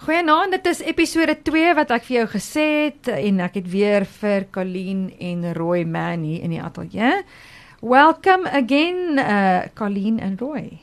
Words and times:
Goeienaand, 0.00 0.54
dit 0.54 0.66
is 0.66 0.78
episode 0.88 1.34
2 1.44 1.74
wat 1.76 1.90
ek 1.92 2.06
vir 2.06 2.14
jou 2.14 2.28
gesê 2.32 2.62
het 2.86 3.08
en 3.12 3.42
ek 3.44 3.58
het 3.58 3.66
weer 3.68 4.06
vir 4.08 4.46
Colleen 4.48 5.02
en 5.20 5.42
Roy 5.58 5.82
Man 5.84 6.22
hier 6.24 6.46
in 6.46 6.54
die 6.54 6.60
ateljee. 6.64 7.18
Welcome 7.84 8.48
again 8.48 9.20
uh 9.20 9.68
Colleen 9.76 10.16
and 10.24 10.40
Roy. 10.40 10.80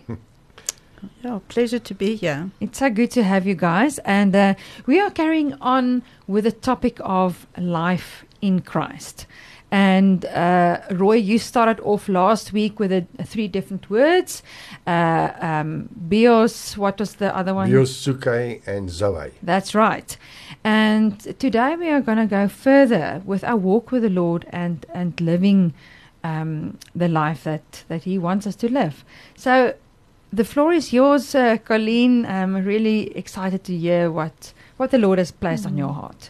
Yeah, 1.24 1.40
pleasure 1.54 1.82
to 1.82 1.98
be 1.98 2.14
here. 2.14 2.52
It's 2.62 2.78
so 2.78 2.92
good 2.92 3.10
to 3.18 3.24
have 3.24 3.50
you 3.50 3.56
guys 3.58 3.98
and 4.06 4.36
uh, 4.36 4.54
we 4.86 5.02
are 5.02 5.10
carrying 5.10 5.56
on 5.62 6.04
with 6.28 6.44
the 6.44 6.54
topic 6.54 7.02
of 7.02 7.48
life 7.58 8.24
in 8.40 8.62
Christ. 8.62 9.26
And 9.70 10.24
uh, 10.26 10.82
Roy, 10.92 11.16
you 11.16 11.40
started 11.40 11.82
off 11.82 12.08
last 12.08 12.54
week 12.54 12.80
with 12.80 12.92
a, 12.92 13.06
three 13.24 13.50
different 13.50 13.90
words. 13.90 14.42
Uh, 14.86 15.32
um, 15.42 15.90
bios, 15.92 16.78
what 16.78 17.00
was 17.00 17.16
the 17.16 17.36
other 17.36 17.54
one? 17.54 17.70
Bios, 17.70 17.92
Psuche, 17.92 18.66
and 18.66 18.90
Zoe. 18.90 19.32
That's 19.44 19.76
right. 19.76 20.16
And 20.64 21.20
today 21.40 21.76
we 21.76 21.90
are 21.90 22.02
going 22.02 22.18
to 22.18 22.28
go 22.28 22.48
further 22.48 23.22
with 23.26 23.44
our 23.44 23.58
walk 23.58 23.92
with 23.92 24.04
the 24.04 24.10
Lord 24.10 24.46
and, 24.52 24.86
and 24.94 25.20
living 25.20 25.74
um, 26.24 26.78
the 26.96 27.10
life 27.10 27.44
that, 27.44 27.84
that 27.90 28.04
He 28.04 28.18
wants 28.18 28.48
us 28.48 28.56
to 28.58 28.72
live. 28.72 29.04
So 29.36 29.76
the 30.32 30.46
floor 30.46 30.72
is 30.72 30.94
yours, 30.94 31.36
uh, 31.36 31.58
Colleen. 31.58 32.26
I'm 32.26 32.56
really 32.66 33.16
excited 33.18 33.64
to 33.66 33.78
hear 33.78 34.12
what, 34.12 34.54
what 34.78 34.92
the 34.92 34.98
Lord 34.98 35.20
has 35.20 35.32
placed 35.32 35.64
mm. 35.64 35.68
on 35.68 35.78
your 35.78 35.94
heart. 35.94 36.30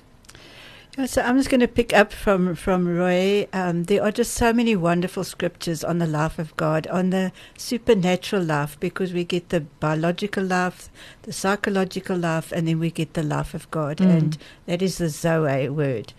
So 1.06 1.22
I'm 1.22 1.38
just 1.38 1.52
going 1.52 1.60
to 1.60 1.68
pick 1.68 1.94
up 1.94 2.12
from 2.12 2.56
from 2.56 2.88
Roy. 2.88 3.48
Um, 3.54 3.84
there 3.84 4.02
are 4.02 4.12
just 4.12 4.34
so 4.34 4.52
many 4.52 4.76
wonderful 4.76 5.24
scriptures 5.24 5.84
on 5.84 6.00
the 6.00 6.08
life 6.08 6.40
of 6.40 6.58
God, 6.58 6.88
on 6.88 7.12
the 7.12 7.32
supernatural 7.55 8.42
life, 8.44 8.80
because 8.80 9.14
we 9.14 9.24
get 9.24 9.50
the 9.50 9.62
biological 9.62 10.44
life, 10.44 10.90
the 11.22 11.32
psychological 11.32 12.18
life, 12.18 12.52
and 12.52 12.68
then 12.68 12.80
we 12.80 12.90
get 12.90 13.14
the 13.14 13.22
life 13.22 13.54
of 13.54 13.70
God, 13.70 13.98
mm. 13.98 14.10
and 14.10 14.38
that 14.66 14.82
is 14.82 14.98
the 14.98 15.10
Zoe 15.10 15.70
word. 15.70 16.14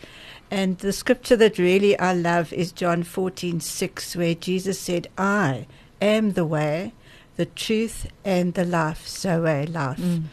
And 0.49 0.79
the 0.79 0.93
scripture 0.93 1.37
that 1.37 1.59
really 1.59 1.99
I 1.99 2.13
love 2.13 2.53
is 2.53 2.71
John 2.71 3.03
14, 3.03 3.59
6, 3.59 4.15
where 4.15 4.37
Jesus 4.37 4.79
said, 4.79 5.09
I 5.19 5.67
am 6.01 6.35
the 6.35 6.45
way, 6.45 6.95
the 7.35 7.47
truth, 7.47 8.07
and 8.25 8.55
the 8.55 8.65
life, 8.65 9.09
Zoe 9.09 9.67
life. 9.67 9.99
Mm 9.99 10.27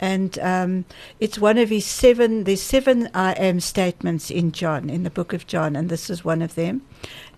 and 0.00 0.38
um, 0.38 0.84
it's 1.20 1.38
one 1.38 1.58
of 1.58 1.68
his 1.68 1.86
seven. 1.86 2.44
There's 2.44 2.62
seven 2.62 3.08
I 3.14 3.32
am 3.32 3.60
statements 3.60 4.30
in 4.30 4.52
John, 4.52 4.90
in 4.90 5.02
the 5.02 5.10
book 5.10 5.32
of 5.32 5.46
John, 5.46 5.76
and 5.76 5.88
this 5.88 6.10
is 6.10 6.24
one 6.24 6.42
of 6.42 6.54
them. 6.54 6.82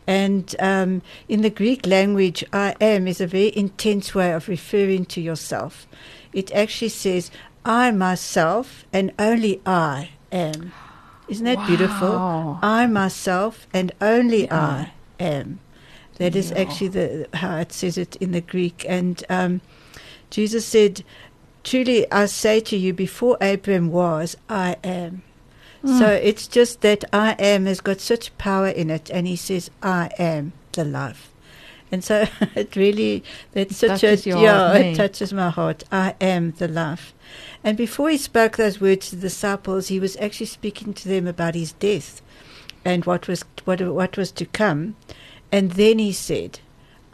And 0.06 0.56
um, 0.58 1.02
in 1.28 1.42
the 1.42 1.50
Greek 1.50 1.86
language, 1.86 2.44
I 2.52 2.74
am 2.80 3.06
is 3.06 3.20
a 3.20 3.26
very 3.26 3.56
intense 3.56 4.14
way 4.14 4.32
of 4.32 4.48
referring 4.48 5.04
to 5.06 5.20
yourself. 5.20 5.86
It 6.32 6.52
actually 6.52 6.88
says, 6.88 7.30
I 7.64 7.90
myself 7.90 8.84
and 8.92 9.12
only 9.18 9.60
I 9.64 10.10
am. 10.32 10.72
Isn't 11.28 11.44
that 11.44 11.58
wow. 11.58 11.66
beautiful? 11.66 12.58
I 12.62 12.86
myself 12.86 13.66
and 13.72 13.92
only 14.00 14.44
yeah. 14.44 14.60
I 14.60 14.92
am. 15.22 15.60
That 16.16 16.34
is 16.34 16.50
yeah. 16.50 16.58
actually 16.58 16.88
the 16.88 17.28
how 17.34 17.58
it 17.58 17.72
says 17.72 17.96
it 17.96 18.16
in 18.16 18.32
the 18.32 18.40
Greek. 18.40 18.84
And 18.88 19.22
um, 19.28 19.60
Jesus 20.30 20.66
said, 20.66 21.04
Truly, 21.70 22.10
I 22.10 22.26
say 22.26 22.58
to 22.58 22.76
you, 22.76 22.92
before 22.92 23.38
Abraham 23.40 23.92
was, 23.92 24.36
I 24.48 24.74
am. 24.82 25.22
Mm. 25.84 26.00
So 26.00 26.08
it's 26.08 26.48
just 26.48 26.80
that 26.80 27.04
I 27.12 27.36
am 27.38 27.66
has 27.66 27.80
got 27.80 28.00
such 28.00 28.36
power 28.38 28.66
in 28.66 28.90
it, 28.90 29.08
and 29.08 29.24
he 29.24 29.36
says, 29.36 29.70
I 29.80 30.10
am 30.18 30.52
the 30.72 30.84
life. 30.84 31.30
And 31.92 32.02
so 32.02 32.26
it 32.56 32.74
really, 32.74 33.22
that's 33.52 33.80
it 33.84 34.00
such 34.00 34.26
a, 34.26 34.30
yeah, 34.30 34.72
it 34.74 34.96
touches 34.96 35.32
my 35.32 35.48
heart. 35.48 35.84
I 35.92 36.16
am 36.20 36.50
the 36.50 36.66
life. 36.66 37.14
And 37.62 37.76
before 37.76 38.10
he 38.10 38.16
spoke 38.16 38.56
those 38.56 38.80
words 38.80 39.10
to 39.10 39.14
the 39.14 39.22
disciples, 39.22 39.86
he 39.86 40.00
was 40.00 40.16
actually 40.16 40.46
speaking 40.46 40.92
to 40.94 41.08
them 41.08 41.28
about 41.28 41.54
his 41.54 41.74
death 41.74 42.20
and 42.84 43.04
what 43.04 43.28
was, 43.28 43.44
what, 43.64 43.80
what 43.80 44.16
was 44.16 44.32
to 44.32 44.44
come. 44.44 44.96
And 45.52 45.70
then 45.70 46.00
he 46.00 46.10
said, 46.10 46.58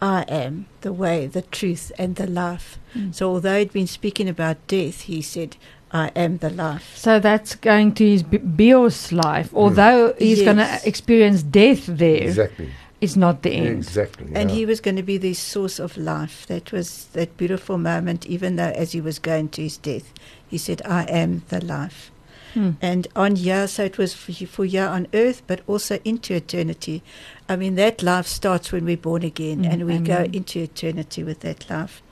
I 0.01 0.23
am 0.23 0.65
the 0.81 0.95
way, 0.95 1.27
the 1.27 1.43
truth, 1.43 1.93
and 1.99 2.17
the 2.17 2.27
life. 2.27 2.79
Mm. 2.97 3.15
So, 3.15 3.31
although 3.31 3.59
he'd 3.59 3.73
been 3.73 3.87
speaking 3.87 4.29
about 4.29 4.57
death, 4.67 5.03
he 5.03 5.23
said, 5.23 5.57
I 5.93 6.11
am 6.17 6.39
the 6.39 6.51
life. 6.51 6.97
So 6.97 7.21
that's 7.21 7.55
going 7.55 7.95
to 7.95 8.09
his 8.09 8.23
bios 8.23 9.13
life. 9.13 9.51
Mm. 9.51 9.57
Although 9.57 10.15
he's 10.19 10.41
yes. 10.41 10.45
going 10.45 10.57
to 10.57 10.89
experience 10.89 11.43
death 11.43 11.87
there, 11.87 12.25
exactly. 12.25 12.71
it's 13.01 13.17
not 13.17 13.43
the 13.43 13.53
end. 13.53 13.79
Exactly. 13.79 14.33
And 14.35 14.51
yeah. 14.51 14.57
he 14.57 14.67
was 14.67 14.81
going 14.81 14.97
to 14.97 15.03
be 15.03 15.19
the 15.19 15.35
source 15.35 15.79
of 15.79 15.97
life. 15.97 16.47
That 16.49 16.73
was 16.73 17.07
that 17.13 17.37
beautiful 17.37 17.79
moment, 17.79 18.27
even 18.27 18.57
though 18.57 18.73
as 18.75 18.93
he 18.93 19.01
was 19.01 19.19
going 19.19 19.51
to 19.51 19.63
his 19.63 19.77
death, 19.77 20.13
he 20.49 20.59
said, 20.59 20.83
I 20.85 21.05
am 21.05 21.45
the 21.49 21.65
life. 21.65 22.11
Hmm. 22.55 22.71
And 22.81 23.07
on 23.15 23.37
here, 23.37 23.69
so 23.69 23.85
it 23.85 23.99
was 23.99 24.15
for, 24.15 24.33
for 24.33 24.65
here 24.65 24.87
on 24.87 25.09
earth, 25.13 25.43
but 25.47 25.61
also 25.67 25.99
into 26.05 26.35
eternity. 26.35 27.03
I 27.49 27.57
mean, 27.57 27.75
that 27.75 28.03
life 28.03 28.27
starts 28.27 28.73
when 28.73 28.87
we're 28.87 28.97
born 28.97 29.23
again, 29.23 29.65
mm, 29.65 29.71
and 29.71 29.87
we 29.87 29.97
amen. 29.97 30.05
go 30.05 30.23
into 30.33 30.61
eternity 30.61 31.23
with 31.23 31.41
that 31.41 31.69
life. 31.69 32.03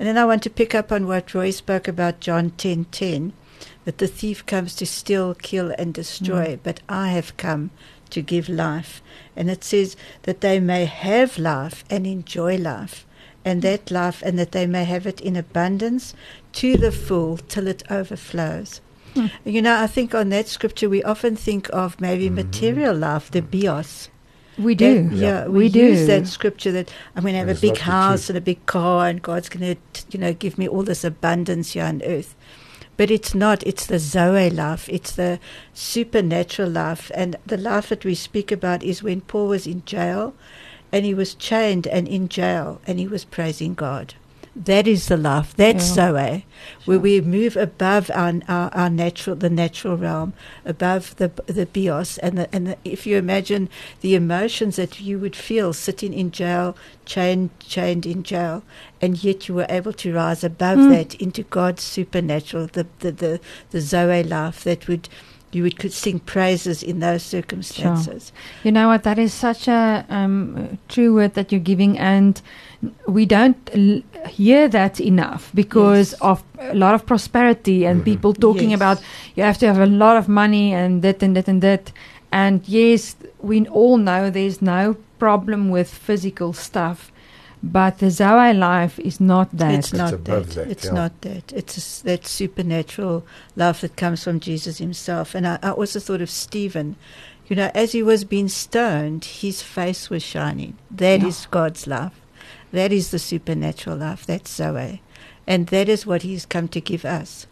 And 0.00 0.08
then 0.08 0.16
I 0.16 0.24
want 0.24 0.42
to 0.44 0.50
pick 0.50 0.74
up 0.74 0.90
on 0.90 1.06
what 1.06 1.34
Roy 1.34 1.50
spoke 1.50 1.86
about 1.86 2.20
John 2.20 2.52
10 2.52 2.86
10, 2.86 3.34
that 3.84 3.98
the 3.98 4.06
thief 4.06 4.46
comes 4.46 4.74
to 4.76 4.86
steal, 4.86 5.34
kill, 5.34 5.74
and 5.76 5.92
destroy, 5.92 6.56
mm. 6.56 6.60
but 6.62 6.80
I 6.88 7.10
have 7.10 7.36
come 7.36 7.70
to 8.08 8.22
give 8.22 8.48
life. 8.48 9.02
And 9.36 9.50
it 9.50 9.62
says 9.62 9.96
that 10.22 10.40
they 10.40 10.58
may 10.58 10.86
have 10.86 11.36
life 11.36 11.84
and 11.90 12.06
enjoy 12.06 12.56
life, 12.56 13.04
and 13.44 13.60
that 13.60 13.90
life, 13.90 14.22
and 14.22 14.38
that 14.38 14.52
they 14.52 14.66
may 14.66 14.84
have 14.84 15.06
it 15.06 15.20
in 15.20 15.36
abundance 15.36 16.14
to 16.54 16.78
the 16.78 16.92
full 16.92 17.36
till 17.36 17.68
it 17.68 17.82
overflows. 17.90 18.80
Mm. 19.14 19.30
You 19.44 19.60
know, 19.60 19.82
I 19.82 19.86
think 19.86 20.14
on 20.14 20.30
that 20.30 20.48
scripture 20.48 20.88
we 20.88 21.02
often 21.02 21.36
think 21.36 21.68
of 21.74 22.00
maybe 22.00 22.26
mm-hmm. 22.26 22.36
material 22.36 22.96
life, 22.96 23.30
the 23.30 23.42
bios. 23.42 24.08
We 24.60 24.74
do. 24.74 25.08
That, 25.08 25.16
yeah, 25.16 25.46
we, 25.46 25.58
we 25.58 25.66
use 25.68 26.06
that 26.06 26.26
scripture 26.26 26.70
that 26.72 26.92
I'm 27.16 27.22
going 27.22 27.34
to 27.34 27.38
have 27.38 27.48
a 27.48 27.54
big 27.54 27.78
house 27.78 28.28
and 28.28 28.36
a 28.36 28.40
big 28.40 28.64
car, 28.66 29.08
and 29.08 29.22
God's 29.22 29.48
going 29.48 29.76
to, 29.76 30.02
you 30.10 30.18
know, 30.18 30.32
give 30.34 30.58
me 30.58 30.68
all 30.68 30.82
this 30.82 31.04
abundance 31.04 31.72
here 31.72 31.84
on 31.84 32.02
earth. 32.02 32.34
But 32.96 33.10
it's 33.10 33.34
not. 33.34 33.66
It's 33.66 33.86
the 33.86 33.98
Zoe 33.98 34.50
life. 34.50 34.86
It's 34.90 35.12
the 35.12 35.40
supernatural 35.72 36.68
life, 36.68 37.10
and 37.14 37.36
the 37.46 37.56
life 37.56 37.88
that 37.88 38.04
we 38.04 38.14
speak 38.14 38.52
about 38.52 38.82
is 38.82 39.02
when 39.02 39.22
Paul 39.22 39.48
was 39.48 39.66
in 39.66 39.84
jail, 39.86 40.34
and 40.92 41.06
he 41.06 41.14
was 41.14 41.34
chained 41.34 41.86
and 41.86 42.06
in 42.06 42.28
jail, 42.28 42.80
and 42.86 42.98
he 42.98 43.06
was 43.06 43.24
praising 43.24 43.74
God. 43.74 44.14
That 44.56 44.88
is 44.88 45.06
the 45.06 45.16
life. 45.16 45.54
That's 45.54 45.96
yeah. 45.96 46.12
Zoe, 46.12 46.30
sure. 46.30 46.44
where 46.84 46.98
we 46.98 47.20
move 47.20 47.56
above 47.56 48.10
our, 48.12 48.34
our, 48.48 48.74
our, 48.74 48.90
natural, 48.90 49.36
the 49.36 49.48
natural 49.48 49.96
realm, 49.96 50.32
above 50.64 51.14
the 51.16 51.28
the 51.46 51.66
bios, 51.66 52.18
and 52.18 52.36
the, 52.36 52.54
and 52.54 52.66
the, 52.66 52.76
if 52.84 53.06
you 53.06 53.16
imagine 53.16 53.68
the 54.00 54.16
emotions 54.16 54.74
that 54.74 55.00
you 55.00 55.20
would 55.20 55.36
feel 55.36 55.72
sitting 55.72 56.12
in 56.12 56.32
jail, 56.32 56.76
chained 57.04 57.50
chained 57.60 58.04
in 58.04 58.24
jail, 58.24 58.64
and 59.00 59.22
yet 59.22 59.48
you 59.48 59.54
were 59.54 59.66
able 59.68 59.92
to 59.92 60.12
rise 60.12 60.42
above 60.42 60.78
mm. 60.78 60.90
that 60.90 61.14
into 61.14 61.44
God's 61.44 61.84
supernatural, 61.84 62.66
the 62.66 62.88
the 62.98 63.12
the, 63.12 63.40
the 63.70 63.80
Zoe 63.80 64.24
life 64.24 64.64
that 64.64 64.88
would 64.88 65.08
you 65.52 65.62
would 65.62 65.78
could 65.78 65.92
sing 65.92 66.20
praises 66.20 66.82
in 66.82 67.00
those 67.00 67.22
circumstances. 67.22 68.32
Sure. 68.32 68.60
You 68.64 68.72
know 68.72 68.88
what? 68.88 69.02
That 69.02 69.18
is 69.18 69.34
such 69.34 69.68
a 69.68 70.04
um, 70.08 70.78
true 70.88 71.14
word 71.14 71.34
that 71.34 71.50
you're 71.50 71.60
giving, 71.60 71.98
and 71.98 72.40
we 73.06 73.26
don't 73.26 73.58
l- 73.74 74.02
hear 74.28 74.68
that 74.68 75.00
enough 75.00 75.50
because 75.54 76.12
yes. 76.12 76.20
of 76.20 76.44
a 76.58 76.74
lot 76.74 76.94
of 76.94 77.06
prosperity 77.06 77.84
and 77.84 78.00
mm-hmm. 78.00 78.12
people 78.12 78.34
talking 78.34 78.70
yes. 78.70 78.78
about 78.78 79.02
you 79.34 79.42
have 79.42 79.58
to 79.58 79.66
have 79.66 79.78
a 79.78 79.86
lot 79.86 80.16
of 80.16 80.28
money 80.28 80.72
and 80.72 81.02
that 81.02 81.22
and 81.22 81.36
that 81.36 81.48
and 81.48 81.62
that. 81.62 81.92
And 82.32 82.66
yes, 82.68 83.16
we 83.40 83.66
all 83.66 83.96
know 83.96 84.30
there's 84.30 84.62
no 84.62 84.96
problem 85.18 85.68
with 85.68 85.92
physical 85.92 86.52
stuff 86.52 87.10
but 87.62 87.98
the 87.98 88.10
Zoe 88.10 88.54
life 88.54 88.98
is 88.98 89.20
not 89.20 89.54
that. 89.56 89.74
It's 89.74 89.92
not 89.92 90.14
it's 90.14 90.24
that. 90.24 90.50
that. 90.50 90.70
It's 90.70 90.84
yeah. 90.86 90.92
not 90.92 91.20
that. 91.20 91.52
It's 91.52 92.00
that 92.02 92.26
supernatural 92.26 93.24
love 93.54 93.82
that 93.82 93.96
comes 93.96 94.24
from 94.24 94.40
Jesus 94.40 94.78
himself. 94.78 95.34
And 95.34 95.46
I, 95.46 95.58
I, 95.62 95.70
also 95.72 96.00
thought 96.00 96.22
of 96.22 96.30
Stephen. 96.30 96.96
You 97.48 97.56
know, 97.56 97.70
as 97.74 97.92
he 97.92 98.02
was 98.02 98.24
being 98.24 98.48
stoned, 98.48 99.24
his 99.24 99.60
face 99.60 100.08
was 100.08 100.22
shining. 100.22 100.78
That 100.90 101.20
yeah. 101.20 101.26
is 101.26 101.46
God's 101.50 101.86
love. 101.86 102.12
That 102.72 102.92
is 102.92 103.10
the 103.10 103.18
supernatural 103.18 103.96
love. 103.96 104.24
That's 104.24 104.50
Zoe. 104.50 105.02
And 105.46 105.66
that 105.66 105.88
is 105.88 106.06
what 106.06 106.22
he's 106.22 106.46
come 106.46 106.68
to 106.68 106.80
give 106.80 107.04
us. 107.04 107.46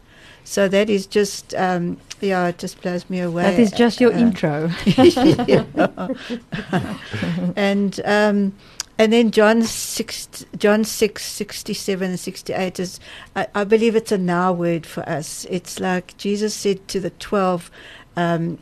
So 0.45 0.67
that 0.69 0.89
is 0.89 1.07
just, 1.07 1.55
um, 1.57 1.99
yeah, 2.23 2.47
it 2.47 2.57
just 2.57 2.81
blows 2.81 3.11
me 3.11 3.21
away. 3.21 3.43
That 3.43 3.59
is 3.59 3.71
just 3.71 4.01
your 4.01 4.15
uh, 4.15 4.19
intro. 4.19 4.71
and 7.57 8.01
um, 8.07 8.55
and 8.99 9.13
then 9.13 9.31
John 9.31 9.63
six, 9.63 10.45
John 10.57 10.85
six 10.85 11.25
sixty 11.25 11.73
seven 11.73 12.11
and 12.11 12.21
sixty 12.21 12.53
eight 12.53 12.81
is, 12.81 12.99
I, 13.37 13.47
I, 13.55 13.65
believe 13.65 13.95
it's 13.95 14.13
a 14.13 14.19
now 14.19 14.53
word 14.53 14.85
for 14.85 15.09
us. 15.09 15.47
It's 15.49 15.79
like 15.79 16.17
Jesus 16.17 16.55
said 16.55 16.87
to 16.89 17.01
the 17.01 17.11
twelve. 17.11 17.71
Um, 18.17 18.59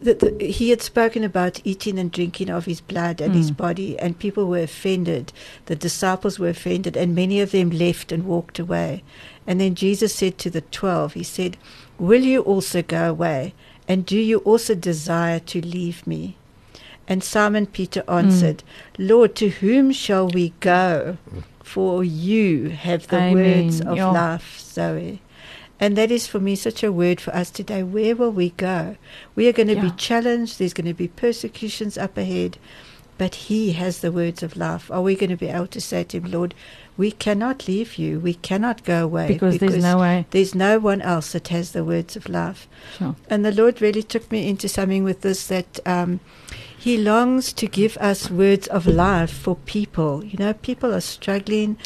that 0.00 0.40
he 0.40 0.70
had 0.70 0.80
spoken 0.80 1.24
about 1.24 1.60
eating 1.64 1.98
and 1.98 2.10
drinking 2.10 2.48
of 2.48 2.64
his 2.64 2.80
blood 2.80 3.20
and 3.20 3.34
mm. 3.34 3.36
his 3.36 3.50
body, 3.50 3.98
and 3.98 4.18
people 4.18 4.46
were 4.46 4.62
offended. 4.62 5.32
The 5.66 5.76
disciples 5.76 6.38
were 6.38 6.48
offended, 6.48 6.96
and 6.96 7.14
many 7.14 7.40
of 7.40 7.50
them 7.50 7.70
left 7.70 8.10
and 8.10 8.24
walked 8.24 8.58
away. 8.58 9.02
And 9.46 9.60
then 9.60 9.74
Jesus 9.74 10.14
said 10.14 10.38
to 10.38 10.50
the 10.50 10.62
twelve, 10.62 11.14
He 11.14 11.22
said, 11.22 11.58
Will 11.98 12.22
you 12.22 12.40
also 12.42 12.82
go 12.82 13.10
away? 13.10 13.54
And 13.86 14.04
do 14.04 14.18
you 14.18 14.38
also 14.38 14.74
desire 14.74 15.40
to 15.40 15.60
leave 15.60 16.06
me? 16.06 16.36
And 17.08 17.24
Simon 17.24 17.66
Peter 17.66 18.04
answered, 18.06 18.62
Lord, 18.98 19.34
to 19.36 19.48
whom 19.48 19.92
shall 19.92 20.28
we 20.28 20.52
go? 20.60 21.16
For 21.62 22.04
you 22.04 22.68
have 22.70 23.08
the 23.08 23.16
Amen. 23.16 23.34
words 23.34 23.80
of 23.80 23.96
Yeah. 23.96 24.10
life, 24.10 24.58
Zoe. 24.60 25.20
And 25.80 25.96
that 25.96 26.10
is 26.10 26.26
for 26.26 26.40
me 26.40 26.54
such 26.56 26.82
a 26.82 26.92
word 26.92 27.20
for 27.20 27.34
us 27.34 27.50
today. 27.50 27.82
Where 27.82 28.14
will 28.16 28.32
we 28.32 28.50
go? 28.50 28.96
We 29.34 29.48
are 29.48 29.52
going 29.52 29.68
to 29.68 29.74
Yeah. 29.74 29.82
be 29.82 29.90
challenged. 29.92 30.58
There's 30.58 30.72
going 30.74 30.86
to 30.88 30.94
be 30.94 31.08
persecutions 31.08 31.96
up 31.96 32.16
ahead. 32.18 32.58
But 33.16 33.34
He 33.34 33.72
has 33.72 33.98
the 34.00 34.12
words 34.12 34.42
of 34.42 34.56
life. 34.56 34.90
Are 34.90 35.02
we 35.02 35.14
going 35.14 35.30
to 35.30 35.36
be 35.36 35.48
able 35.48 35.66
to 35.68 35.80
say 35.80 36.04
to 36.04 36.18
Him, 36.18 36.30
Lord, 36.30 36.54
we 36.96 37.10
cannot 37.12 37.66
leave 37.68 37.96
you. 37.96 38.18
We 38.20 38.34
cannot 38.34 38.84
go 38.84 39.04
away. 39.04 39.28
because, 39.28 39.58
there's 39.58 39.82
no 39.82 39.98
way. 39.98 40.26
there's 40.30 40.54
no 40.54 40.78
one 40.78 41.00
else 41.00 41.32
that 41.32 41.48
has 41.48 41.72
the 41.72 41.84
words 41.84 42.16
of 42.16 42.28
life. 42.28 42.68
Sure. 42.96 43.14
And 43.30 43.44
the 43.44 43.52
Lord 43.52 43.80
really 43.80 44.02
took 44.02 44.30
me 44.32 44.48
into 44.48 44.68
something 44.68 45.04
with 45.04 45.20
this 45.22 45.46
that 45.46 45.80
um, 45.86 46.20
He 46.78 46.96
longs 46.96 47.52
to 47.54 47.66
give 47.66 47.96
us 47.96 48.30
words 48.30 48.68
of 48.68 48.86
life 48.86 49.30
for 49.30 49.56
people. 49.56 50.24
You 50.24 50.38
know, 50.38 50.52
people 50.52 50.94
are 50.94 51.00
struggling, 51.00 51.76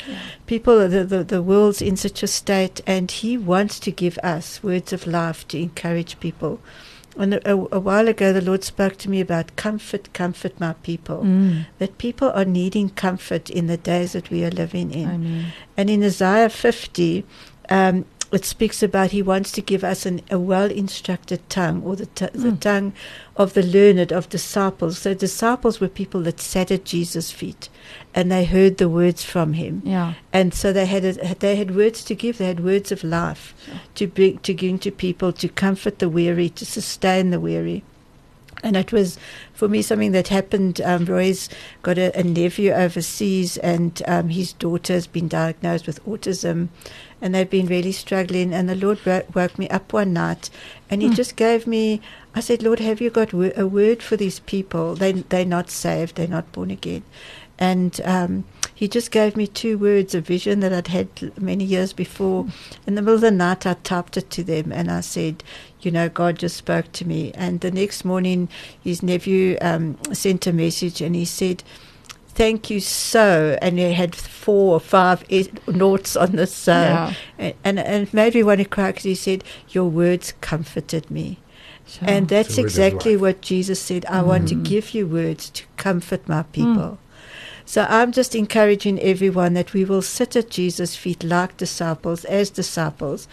people, 0.46 0.86
the, 0.88 1.04
the, 1.04 1.24
the 1.24 1.42
world's 1.42 1.80
in 1.80 1.96
such 1.96 2.22
a 2.22 2.26
state, 2.26 2.80
and 2.86 3.10
He 3.10 3.38
wants 3.38 3.80
to 3.80 3.90
give 3.90 4.18
us 4.18 4.62
words 4.62 4.92
of 4.92 5.06
life 5.06 5.48
to 5.48 5.58
encourage 5.58 6.20
people. 6.20 6.60
And 7.16 7.34
a, 7.34 7.52
a, 7.52 7.56
a 7.72 7.80
while 7.80 8.08
ago, 8.08 8.32
the 8.32 8.40
Lord 8.40 8.64
spoke 8.64 8.96
to 8.98 9.10
me 9.10 9.20
about 9.20 9.56
comfort, 9.56 10.12
comfort 10.12 10.58
my 10.58 10.72
people. 10.74 11.22
Mm. 11.22 11.66
That 11.78 11.98
people 11.98 12.30
are 12.30 12.44
needing 12.44 12.90
comfort 12.90 13.50
in 13.50 13.66
the 13.66 13.76
days 13.76 14.12
that 14.12 14.30
we 14.30 14.44
are 14.44 14.50
living 14.50 14.92
in. 14.92 15.08
Amen. 15.08 15.52
And 15.76 15.90
in 15.90 16.02
Isaiah 16.02 16.48
50, 16.48 17.24
um, 17.68 18.04
it 18.32 18.44
speaks 18.44 18.82
about 18.82 19.11
he 19.11 19.23
wants 19.23 19.52
to 19.52 19.61
give 19.61 19.84
us 19.84 20.06
an, 20.06 20.20
a 20.31 20.38
well 20.38 20.70
instructed 20.70 21.46
tongue, 21.50 21.82
or 21.84 21.96
the, 21.96 22.06
t- 22.06 22.26
the 22.32 22.49
Mm. 22.52 22.61
tongue 22.61 22.93
of 23.37 23.52
the 23.55 23.62
learned, 23.62 24.11
of 24.12 24.29
disciples. 24.29 24.99
So, 24.99 25.14
disciples 25.14 25.81
were 25.81 25.88
people 25.88 26.23
that 26.23 26.40
sat 26.40 26.70
at 26.70 26.84
Jesus' 26.84 27.31
feet 27.31 27.69
and 28.14 28.31
they 28.32 28.44
heard 28.44 28.79
the 28.79 28.88
words 28.88 29.23
from 29.25 29.52
him. 29.55 29.82
Yeah. 29.84 30.14
And 30.32 30.52
so 30.55 30.73
they 30.73 30.87
had 30.87 31.05
a, 31.05 31.34
they 31.37 31.56
had 31.56 31.76
words 31.76 32.02
to 32.05 32.14
give. 32.14 32.38
They 32.38 32.46
had 32.46 32.61
words 32.64 32.90
of 32.93 33.05
life 33.05 33.55
Sure. 33.64 33.75
to 33.96 34.06
bring 34.06 34.38
to 34.38 34.55
give 34.55 34.81
to 34.81 34.90
people 34.90 35.32
to 35.35 35.49
comfort 35.49 35.99
the 35.99 36.08
weary, 36.08 36.49
to 36.50 36.64
sustain 36.64 37.31
the 37.31 37.40
weary. 37.40 37.85
And 38.64 38.76
it 38.76 38.93
was 38.93 39.19
for 39.52 39.67
me 39.67 39.82
something 39.82 40.12
that 40.12 40.28
happened. 40.28 40.81
Um, 40.82 41.05
Roy's 41.05 41.49
got 41.82 41.99
a, 41.99 42.17
a 42.17 42.23
nephew 42.23 42.70
overseas, 42.73 43.56
and 43.56 44.00
um, 44.06 44.28
his 44.28 44.52
daughter 44.52 44.93
has 44.93 45.08
been 45.08 45.26
diagnosed 45.26 45.87
with 45.87 46.05
autism, 46.05 46.69
and 47.22 47.34
they've 47.34 47.48
been 47.48 47.66
really 47.66 47.92
struggling. 47.92 48.52
And 48.52 48.69
the 48.69 48.74
Lord 48.74 48.98
woke 49.34 49.58
me 49.58 49.69
up 49.70 49.94
one 49.94 50.12
night, 50.12 50.50
and 50.90 51.00
He 51.00 51.08
Hmm. 51.08 51.14
just 51.14 51.36
gave 51.36 51.66
me. 51.66 52.02
I 52.34 52.40
said, 52.40 52.62
Lord, 52.62 52.80
have 52.80 53.00
you 53.00 53.08
got 53.10 53.32
a 53.32 53.66
word 53.66 54.02
for 54.02 54.16
these 54.19 54.40
people? 54.40 54.94
They 54.94 55.12
they're 55.12 55.46
not 55.46 55.70
saved. 55.70 56.16
They're 56.16 56.28
not 56.28 56.52
born 56.52 56.70
again. 56.70 57.04
And 57.58 58.00
um, 58.04 58.44
he 58.74 58.88
just 58.88 59.12
gave 59.12 59.36
me 59.36 59.46
two 59.46 59.78
words, 59.78 60.14
a 60.14 60.20
vision 60.20 60.60
that 60.60 60.72
I'd 60.72 60.88
had 60.88 61.08
many 61.40 61.62
years 61.64 61.92
before. 61.92 62.46
In 62.86 62.96
the 62.96 63.02
middle 63.02 63.14
of 63.14 63.20
the 63.20 63.30
night, 63.30 63.66
I 63.66 63.75
typed 63.75 64.16
it 64.16 64.30
to 64.30 64.42
them 64.42 64.72
and 64.72 64.90
I 64.90 65.00
said, 65.02 65.44
You 65.80 65.92
know, 65.92 66.08
God 66.08 66.38
just 66.40 66.56
spoke 66.56 66.90
to 66.92 67.06
me. 67.06 67.30
And 67.34 67.60
the 67.60 67.70
next 67.70 68.04
morning, 68.04 68.48
his 68.82 69.02
nephew 69.02 69.56
um, 69.60 69.96
sent 70.12 70.46
a 70.48 70.52
message 70.52 71.00
and 71.00 71.14
he 71.14 71.25
said, 71.25 71.62
Thank 72.34 72.70
you 72.70 72.81
so. 72.81 73.58
And 73.61 73.79
he 73.79 73.93
had 73.93 74.14
four 74.17 74.75
or 74.75 74.81
five 74.81 75.25
e- 75.29 75.50
noughts 75.67 76.17
on 76.17 76.32
the 76.37 76.46
so. 76.46 76.73
Yeah. 76.73 77.14
And, 77.38 77.55
and, 77.64 77.79
and 77.79 78.08
it 78.08 78.14
made 78.14 78.34
me 78.34 78.43
want 78.43 78.58
to 78.61 78.64
cry 78.64 78.88
because 78.90 79.05
he 79.05 79.14
said, 79.14 79.44
Your 79.69 79.88
words 79.88 80.32
comforted 80.40 81.11
me. 81.11 81.38
Sure. 81.87 82.08
And 82.08 82.29
that's 82.29 82.50
It's 82.50 82.58
a 82.58 82.62
word 82.62 82.64
of 82.64 82.70
exactly 82.70 83.17
what 83.17 83.40
Jesus 83.43 83.81
said. 83.81 84.06
I 84.06 84.23
want 84.23 84.49
to 84.49 84.55
Mhm. 84.55 84.62
give 84.64 84.94
you 84.94 85.06
words 85.06 85.50
to 85.50 85.64
comfort 85.76 86.26
my 86.29 86.43
people. 86.44 86.99
So 87.64 87.87
I'm 87.88 88.12
just 88.12 88.35
encouraging 88.35 88.99
everyone 89.00 89.55
that 89.55 89.73
we 89.73 89.85
will 89.85 90.02
sit 90.02 90.35
at 90.37 90.50
Jesus' 90.50 90.96
feet 90.96 91.23
like 91.23 91.56
disciples, 91.56 92.25
as 92.25 92.50
disciples, 92.50 93.28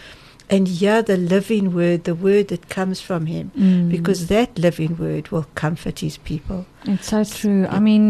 and 0.50 0.66
hear 0.66 1.00
the 1.02 1.16
living 1.16 1.72
word, 1.72 2.04
the 2.04 2.14
word 2.14 2.48
that 2.48 2.68
comes 2.68 3.00
from 3.00 3.26
him, 3.26 3.52
Mm. 3.56 3.88
because 3.90 4.26
that 4.26 4.58
living 4.58 4.96
word 4.98 5.24
will 5.32 5.46
comfort 5.54 6.00
his 6.00 6.16
people. 6.18 6.66
It's 6.84 7.08
so 7.08 7.22
true. 7.24 7.66
I 7.70 7.78
mean, 7.78 8.06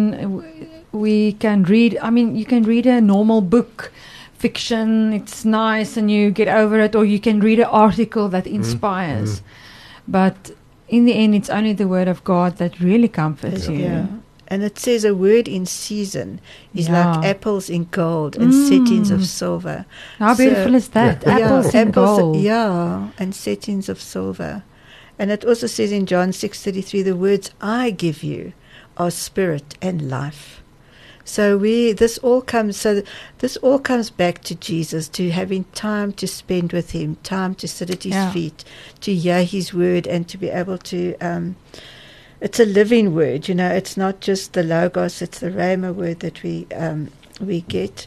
we 0.93 1.33
can 1.35 1.63
read, 1.65 1.99
I 2.03 2.11
mean, 2.11 2.35
you 2.37 2.47
can 2.47 2.63
read 2.65 2.87
a 2.87 3.01
normal 3.01 3.41
book, 3.43 3.93
fiction, 4.39 5.13
it's 5.13 5.45
nice 5.45 5.97
and 5.99 6.11
you 6.11 6.31
get 6.31 6.49
over 6.49 6.81
it, 6.81 6.95
or 6.97 7.05
you 7.05 7.21
can 7.21 7.41
read 7.41 7.59
an 7.61 7.67
article 7.87 8.27
that 8.31 8.47
inspires. 8.47 9.43
But 10.09 10.53
in 10.89 11.05
the 11.05 11.13
end, 11.13 11.35
it's 11.35 11.51
only 11.51 11.75
the 11.75 11.87
Word 11.87 12.09
of 12.09 12.25
God 12.25 12.57
that 12.57 12.81
really 12.81 13.09
comforts 13.09 13.69
you. 13.69 13.79
Yeah. 13.79 14.07
And 14.53 14.65
it 14.65 14.79
says 14.81 15.05
a 15.05 15.15
word 15.15 15.47
in 15.47 15.65
season 15.65 16.41
is 16.75 16.89
Yeah. 16.89 17.15
like 17.15 17.25
apples 17.25 17.71
in 17.71 17.87
gold 17.93 18.37
and 18.37 18.53
Mm. 18.53 18.69
settings 18.69 19.11
of 19.13 19.25
silver. 19.27 19.87
How 20.19 20.35
So- 20.35 20.45
beautiful 20.45 20.75
is 20.75 20.89
that? 20.89 21.23
Yeah. 21.25 21.39
Apples 21.39 21.73
yeah, 21.73 21.83
in 21.83 21.89
apples, 21.89 22.19
gold. 22.19 22.37
Yeah, 22.41 23.09
and 23.17 23.33
settings 23.35 23.89
of 23.89 24.01
silver. 24.01 24.65
And 25.21 25.31
it 25.31 25.45
also 25.45 25.67
says 25.69 25.93
in 25.93 26.05
John 26.07 26.33
6:33 26.33 27.03
the 27.03 27.15
words 27.15 27.51
I 27.61 27.91
give 27.91 28.25
you 28.25 28.53
are 28.97 29.11
spirit 29.13 29.77
and 29.81 30.11
life. 30.11 30.63
So 31.25 31.57
we 31.57 31.93
this 31.93 32.19
all 32.19 32.41
comes 32.41 32.77
so 32.77 33.03
this 33.39 33.57
all 33.59 33.79
comes 33.79 34.11
back 34.11 34.43
to 34.45 34.55
Jesus 34.57 35.07
to 35.11 35.31
having 35.31 35.65
time 35.75 36.11
to 36.15 36.27
spend 36.27 36.73
with 36.73 36.91
him, 36.91 37.19
time 37.23 37.55
to 37.57 37.69
sit 37.69 37.89
at 37.91 38.03
his 38.03 38.15
Yeah. 38.15 38.33
feet, 38.33 38.65
to 39.03 39.15
hear 39.15 39.45
his 39.45 39.73
word 39.73 40.09
and 40.09 40.27
to 40.27 40.37
be 40.37 40.49
able 40.49 40.79
to 40.79 41.15
um 41.21 41.55
it's 42.41 42.61
a 42.61 42.65
living 42.65 43.15
word, 43.15 43.49
you 43.49 43.55
know, 43.55 43.71
it's 43.71 43.97
not 43.97 44.21
just 44.21 44.53
the 44.55 44.63
logos, 44.63 45.23
it's 45.23 45.41
the 45.41 45.51
Rhema 45.51 45.95
word 45.95 46.21
that 46.21 46.43
we 46.43 46.67
um 46.75 47.11
we 47.41 47.63
get. 47.63 48.07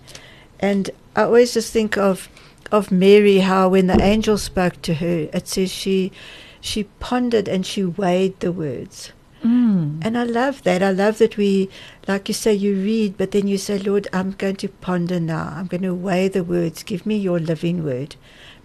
And 0.59 0.89
I 1.15 1.23
always 1.23 1.53
just 1.53 1.71
think 1.71 1.97
of 1.97 2.29
of 2.71 2.91
Mary, 2.91 3.39
how 3.39 3.69
when 3.69 3.87
the 3.87 4.01
angel 4.01 4.37
spoke 4.37 4.81
to 4.83 4.95
her, 4.95 5.29
it 5.33 5.47
says 5.47 5.71
she 5.71 6.11
she 6.59 6.85
pondered 6.99 7.47
and 7.47 7.65
she 7.65 7.83
weighed 7.83 8.39
the 8.39 8.51
words. 8.51 9.11
Mm. 9.43 9.99
And 10.01 10.17
I 10.17 10.23
love 10.23 10.63
that. 10.63 10.81
I 10.81 10.91
love 10.91 11.17
that 11.17 11.35
we, 11.35 11.69
like 12.07 12.29
you 12.29 12.33
say, 12.33 12.53
you 12.53 12.75
read, 12.75 13.17
but 13.17 13.31
then 13.31 13.47
you 13.47 13.57
say, 13.57 13.77
Lord, 13.77 14.07
I'm 14.13 14.31
going 14.31 14.55
to 14.57 14.69
ponder 14.69 15.19
now. 15.19 15.53
I'm 15.57 15.67
going 15.67 15.83
to 15.83 15.93
weigh 15.93 16.29
the 16.29 16.43
words. 16.43 16.81
Give 16.81 17.05
me 17.05 17.17
your 17.17 17.39
living 17.39 17.83
word. 17.83 18.15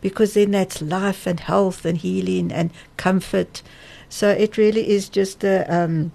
Because 0.00 0.35
then 0.35 0.53
that's 0.53 0.81
life 0.81 1.26
and 1.26 1.41
health 1.41 1.85
and 1.85 1.99
healing 1.99 2.53
and 2.53 2.71
comfort. 2.97 3.62
So 4.09 4.31
it 4.31 4.57
really 4.57 4.88
is 4.91 5.09
just 5.09 5.41
the, 5.41 5.65
um, 5.75 6.12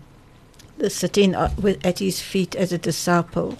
the 0.77 0.89
sitting 0.89 1.35
at 1.35 1.99
his 1.99 2.21
feet 2.21 2.55
as 2.55 2.71
a 2.73 2.77
disciple. 2.77 3.57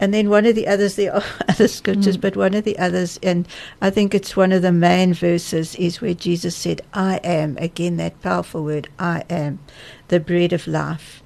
And 0.00 0.12
then 0.12 0.30
one 0.30 0.46
of 0.46 0.56
the 0.56 0.66
others, 0.66 0.96
there 0.96 1.14
are 1.14 1.22
other 1.48 1.68
scriptures, 1.68 2.16
Mm. 2.16 2.20
but 2.20 2.36
one 2.36 2.54
of 2.54 2.64
the 2.64 2.78
others, 2.78 3.20
and 3.22 3.46
I 3.80 3.90
think 3.90 4.14
it's 4.14 4.36
one 4.36 4.50
of 4.50 4.62
the 4.62 4.72
main 4.72 5.14
verses, 5.14 5.76
is 5.76 6.00
where 6.00 6.14
Jesus 6.14 6.56
said, 6.56 6.82
I 6.92 7.16
am, 7.22 7.56
again, 7.58 7.98
that 7.98 8.20
powerful 8.20 8.64
word, 8.64 8.88
I 8.98 9.22
am 9.30 9.60
the 10.08 10.18
bread 10.18 10.52
of 10.52 10.66
life 10.66 11.22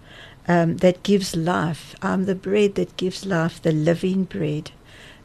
um, 0.46 0.76
that 0.78 1.02
gives 1.02 1.34
life. 1.34 1.94
I'm 2.02 2.26
the 2.26 2.34
bread 2.34 2.74
that 2.74 2.96
gives 2.96 3.24
life, 3.24 3.62
the 3.62 3.72
living 3.72 4.24
bread. 4.24 4.70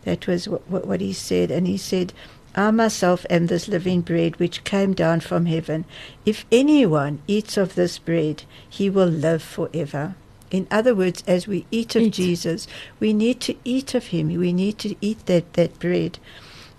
That 0.04 0.28
was 0.28 0.48
what, 0.48 0.68
what, 0.70 0.88
what 0.88 1.02
he 1.02 1.14
said. 1.14 1.52
And 1.52 1.68
he 1.68 1.78
said, 1.78 2.14
I 2.56 2.72
myself 2.72 3.26
am 3.30 3.48
this 3.48 3.68
living 3.68 4.02
bread 4.02 4.38
which 4.40 4.64
came 4.64 4.94
down 4.94 5.22
from 5.22 5.46
heaven. 5.46 5.86
If 6.26 6.46
anyone 6.52 7.22
eats 7.28 7.56
of 7.58 7.76
this 7.76 7.98
bread, 7.98 8.44
he 8.70 8.90
will 8.90 9.08
live 9.08 9.42
forever. 9.42 10.16
In 10.52 10.68
other 10.70 10.94
words, 10.94 11.24
as 11.28 11.48
we 11.48 11.66
eat 11.72 11.96
of 11.96 12.02
Eat. 12.04 12.14
Jesus, 12.14 12.68
we 13.00 13.14
need 13.14 13.40
to 13.42 13.56
eat 13.64 13.94
of 13.96 14.08
him. 14.08 14.28
We 14.36 14.52
need 14.52 14.78
to 14.80 14.96
eat 15.00 15.26
that, 15.28 15.54
that 15.54 15.80
bread. 15.80 16.20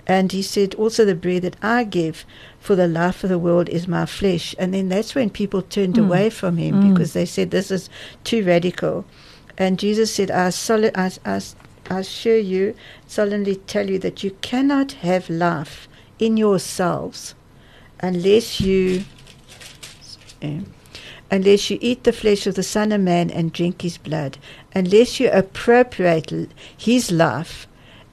And 0.07 0.33
he 0.33 0.43
said, 0.43 0.75
also 0.75 1.05
the 1.07 1.15
bread 1.15 1.43
that 1.43 1.57
I 1.63 1.85
give 1.85 2.27
for 2.61 2.75
the 2.77 2.89
life 2.89 3.25
of 3.25 3.31
the 3.31 3.39
world 3.39 3.69
is 3.71 3.89
my 3.89 4.05
flesh. 4.05 4.55
And 4.59 4.75
then 4.75 4.89
that's 4.91 5.15
when 5.15 5.31
people 5.31 5.63
turned 5.63 5.95
Mm. 5.95 6.05
away 6.07 6.29
from 6.29 6.59
him 6.59 6.75
Mm. 6.83 6.93
because 6.93 7.15
they 7.15 7.25
said, 7.25 7.51
this 7.51 7.71
is 7.71 7.89
too 8.25 8.45
radical. 8.45 9.07
And 9.57 9.79
Jesus 9.79 10.13
said, 10.13 10.31
I, 10.31 10.51
soli- 10.51 10.95
I, 10.95 11.13
I, 11.25 11.37
I 11.37 11.41
assure 11.99 12.39
you, 12.39 12.75
solemnly 13.07 13.57
tell 13.57 13.89
you 13.91 13.99
that 14.01 14.23
you 14.25 14.37
cannot 14.41 14.93
have 14.93 15.29
life 15.31 15.89
in 16.19 16.37
yourselves 16.37 17.35
unless 18.01 18.61
you 18.61 19.05
um, 20.43 20.67
unless 21.31 21.71
you 21.71 21.79
eat 21.81 22.05
the 22.05 22.13
flesh 22.13 22.47
of 22.47 22.55
the 22.57 22.63
Son 22.63 22.93
of 22.93 23.01
Man 23.01 23.31
and 23.31 23.53
drink 23.53 23.83
his 23.83 23.97
blood, 23.97 24.37
unless 24.75 25.19
you 25.19 25.31
appropriate 25.31 26.33
his 26.77 27.11
life 27.11 27.67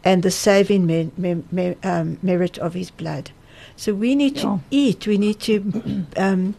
and 0.04 0.24
the 0.24 0.32
saving 0.32 0.86
mer- 0.88 1.12
mer- 1.18 1.44
mer- 1.52 1.76
um, 1.84 2.18
merit 2.22 2.58
of 2.60 2.74
his 2.74 2.90
blood. 2.92 3.32
So 3.76 3.94
we 3.94 4.16
need 4.16 4.38
Yeah. 4.38 4.42
to 4.44 4.60
eat, 4.72 5.06
we 5.08 5.18
need 5.18 5.40
to 5.42 6.06
um, 6.18 6.56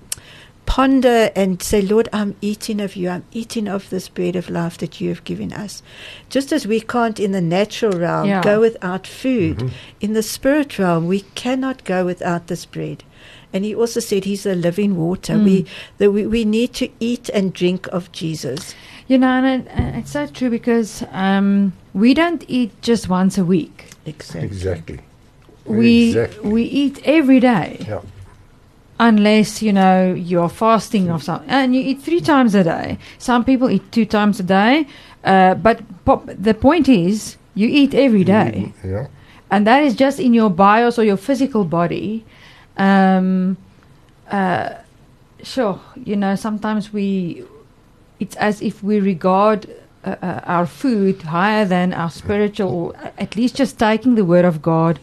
ponder 0.70 1.32
and 1.34 1.60
say, 1.60 1.82
Lord, 1.82 2.08
I'm 2.12 2.36
eating 2.40 2.80
of 2.80 2.94
you. 2.94 3.08
I'm 3.08 3.24
eating 3.32 3.66
of 3.66 3.90
this 3.90 4.08
bread 4.08 4.36
of 4.36 4.48
life 4.48 4.78
that 4.78 5.00
you 5.00 5.08
have 5.08 5.24
given 5.24 5.52
us. 5.52 5.82
Just 6.28 6.52
as 6.52 6.64
we 6.64 6.80
can't 6.80 7.18
in 7.18 7.32
the 7.32 7.40
natural 7.40 7.98
realm 7.98 8.28
Yeah. 8.28 8.40
go 8.40 8.60
without 8.60 9.04
food, 9.04 9.56
Mhm. 9.58 9.70
in 10.00 10.12
the 10.12 10.22
spirit 10.22 10.78
realm, 10.78 11.08
we 11.08 11.20
cannot 11.34 11.82
go 11.82 12.04
without 12.04 12.46
this 12.46 12.64
bread. 12.66 13.02
And 13.52 13.64
he 13.64 13.74
also 13.74 13.98
said 13.98 14.24
he's 14.24 14.44
the 14.44 14.54
living 14.54 14.96
water. 14.96 15.34
Mm. 15.34 15.44
We, 15.44 15.66
that 15.98 16.12
we, 16.12 16.24
we 16.26 16.44
need 16.44 16.72
to 16.74 16.88
eat 17.00 17.28
and 17.34 17.52
drink 17.52 17.88
of 17.90 18.12
Jesus. 18.12 18.76
You 19.08 19.18
know, 19.18 19.26
and 19.26 19.46
it, 19.66 19.68
uh, 19.76 19.98
it's 19.98 20.12
so 20.12 20.28
true 20.28 20.50
because 20.50 21.02
um, 21.10 21.72
we 21.94 22.14
don't 22.14 22.44
eat 22.46 22.70
just 22.80 23.08
once 23.08 23.36
a 23.38 23.44
week. 23.44 23.86
Exactly. 24.06 24.44
Exactly. 24.46 24.98
We 25.64 26.10
Exactly. 26.10 26.50
we 26.52 26.62
eat 26.62 27.00
every 27.04 27.40
day, 27.40 27.84
Yeah. 27.88 28.02
Unless 29.00 29.62
you 29.62 29.72
know 29.72 30.14
you're 30.14 30.48
fasting 30.48 31.10
or 31.10 31.18
something, 31.18 31.48
and 31.48 31.74
you 31.74 31.80
eat 31.80 32.00
three 32.02 32.20
times 32.20 32.54
a 32.54 32.62
day. 32.62 32.98
Some 33.18 33.44
people 33.44 33.68
eat 33.70 33.90
two 33.90 34.04
times 34.04 34.38
a 34.40 34.44
day, 34.44 34.86
uh, 35.24 35.54
but 35.54 35.80
pop, 36.04 36.26
the 36.26 36.54
point 36.54 36.88
is 36.88 37.36
you 37.54 37.66
eat 37.66 37.94
every 37.94 38.24
day. 38.24 38.72
Yeah. 38.84 39.06
and 39.50 39.66
that 39.66 39.82
is 39.82 39.94
just 39.96 40.20
in 40.20 40.32
your 40.32 40.50
bios 40.50 40.98
or 40.98 41.04
your 41.04 41.16
physical 41.16 41.64
body. 41.64 42.24
Um, 42.76 43.56
uh, 44.30 44.74
sure, 45.42 45.80
you 46.04 46.16
know, 46.16 46.36
sometimes 46.36 46.92
we, 46.92 47.42
it's 48.20 48.36
as 48.36 48.62
if 48.62 48.82
we 48.82 49.00
regard 49.00 49.66
uh, 50.04 50.14
uh, 50.22 50.40
our 50.44 50.66
food 50.66 51.22
higher 51.22 51.64
than 51.64 51.92
our 51.92 52.10
spiritual, 52.10 52.70
or 52.70 53.12
at 53.18 53.34
least 53.36 53.56
just 53.56 53.78
taking 53.78 54.14
the 54.14 54.24
word 54.24 54.44
of 54.44 54.62
God. 54.62 55.00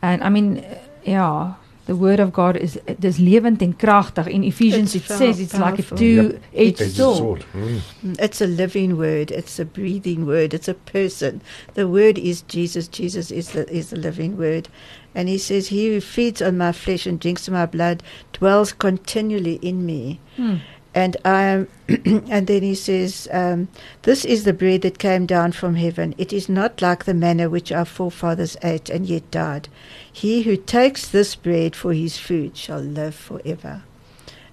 And 0.00 0.22
I 0.22 0.28
mean, 0.28 0.64
yeah, 1.04 1.54
the 1.88 1.96
word 1.96 2.20
of 2.20 2.30
God 2.32 2.56
is 2.56 2.76
it 2.86 3.04
is 3.04 3.18
levend 3.18 3.62
en 3.62 3.72
kragtig. 3.76 4.26
In 4.28 4.42
Ephesians 4.44 4.94
It's 4.94 5.10
it 5.10 5.16
says 5.18 5.36
pow- 5.36 5.42
it's 5.42 5.58
like 5.58 5.78
a 5.78 5.96
two-edged 5.96 6.40
It's 6.52 6.80
a 6.80 6.90
sword. 6.90 7.18
sword. 7.18 7.44
Mm. 7.54 7.80
Mm, 8.04 8.16
It's 8.20 8.40
a 8.42 8.46
living 8.46 8.96
word. 8.98 9.30
It's 9.30 9.58
a 9.58 9.64
breathing 9.64 10.26
word. 10.26 10.52
It's 10.52 10.68
a 10.68 10.74
person. 10.92 11.40
The 11.74 11.86
word 11.88 12.18
is 12.18 12.42
Jesus. 12.54 12.88
Jesus 12.88 13.30
is 13.30 13.48
the 13.56 13.64
is 13.72 13.88
the 13.90 13.96
living 13.96 14.36
word, 14.36 14.68
and 15.14 15.28
He 15.28 15.38
says, 15.38 15.68
"He 15.68 15.88
who 15.94 16.00
feeds 16.00 16.42
on 16.42 16.56
my 16.58 16.72
flesh 16.72 17.06
and 17.06 17.18
drinks 17.18 17.48
my 17.48 17.66
blood 17.66 18.02
dwells 18.38 18.72
continually 18.72 19.58
in 19.62 19.86
me." 19.86 20.18
Hmm. 20.36 20.56
And 20.98 21.16
I 21.24 21.66
and 22.34 22.46
then 22.48 22.62
he 22.62 22.74
says, 22.74 23.28
um, 23.32 23.68
"This 24.02 24.24
is 24.24 24.42
the 24.42 24.52
bread 24.52 24.82
that 24.82 24.98
came 24.98 25.26
down 25.26 25.52
from 25.52 25.76
heaven. 25.76 26.12
It 26.18 26.32
is 26.32 26.48
not 26.48 26.82
like 26.82 27.04
the 27.04 27.14
manna 27.14 27.48
which 27.48 27.70
our 27.70 27.84
forefathers 27.84 28.56
ate 28.64 28.90
and 28.90 29.06
yet 29.06 29.30
died. 29.30 29.68
He 30.12 30.42
who 30.42 30.56
takes 30.56 31.06
this 31.06 31.36
bread 31.36 31.76
for 31.76 31.92
his 31.92 32.18
food 32.18 32.56
shall 32.56 32.80
live 32.80 33.14
forever." 33.14 33.82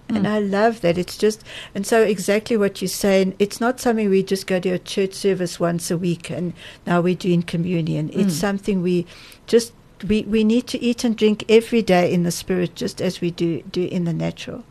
And 0.07 0.25
Mm. 0.27 0.33
I 0.35 0.39
love 0.39 0.81
that. 0.81 0.99
It's 0.99 1.17
just, 1.17 1.43
and 1.73 1.83
so 1.87 2.03
exactly 2.03 2.57
what 2.57 2.79
you're 2.79 2.89
saying, 3.05 3.33
it's 3.39 3.59
not 3.59 3.79
something 3.79 4.07
we 4.07 4.21
just 4.21 4.45
go 4.45 4.59
to 4.59 4.69
a 4.69 4.77
church 4.77 5.13
service 5.15 5.59
once 5.59 5.89
a 5.89 5.97
week 5.97 6.29
and 6.29 6.53
now 6.85 7.01
we're 7.01 7.15
doing 7.27 7.41
communion. 7.41 8.11
It's 8.13 8.35
Mm. 8.35 8.41
something 8.45 8.81
we 8.83 9.07
just, 9.47 9.73
we, 10.07 10.21
we 10.35 10.43
need 10.43 10.67
to 10.67 10.77
eat 10.89 11.03
and 11.03 11.17
drink 11.17 11.43
every 11.49 11.81
day 11.81 12.13
in 12.13 12.21
the 12.21 12.29
spirit, 12.29 12.75
just 12.75 13.01
as 13.01 13.19
we 13.19 13.31
do, 13.31 13.63
do 13.71 13.81
in 13.97 14.03
the 14.05 14.13
natural. 14.13 14.61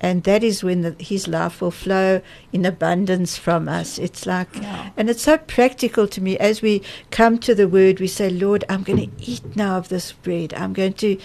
And 0.00 0.22
that 0.24 0.44
is 0.44 0.62
when 0.62 0.82
the, 0.82 0.94
his 1.00 1.26
life 1.26 1.60
will 1.60 1.70
flow 1.72 2.20
in 2.52 2.64
abundance 2.64 3.36
from 3.36 3.68
us. 3.68 3.98
It's 3.98 4.26
like, 4.26 4.48
Yeah. 4.54 4.90
and 4.96 5.10
it's 5.10 5.22
so 5.22 5.38
practical 5.38 6.06
to 6.08 6.20
me 6.20 6.38
as 6.38 6.62
we 6.62 6.82
come 7.10 7.38
to 7.40 7.54
the 7.54 7.66
word, 7.68 7.98
we 8.00 8.06
say, 8.06 8.30
Lord, 8.30 8.64
I'm 8.68 8.82
going 8.84 9.10
to 9.10 9.30
eat 9.30 9.56
now 9.56 9.76
of 9.76 9.88
this 9.88 10.12
bread. 10.12 10.54
I'm 10.54 10.72
going 10.72 10.92
to 10.94 11.18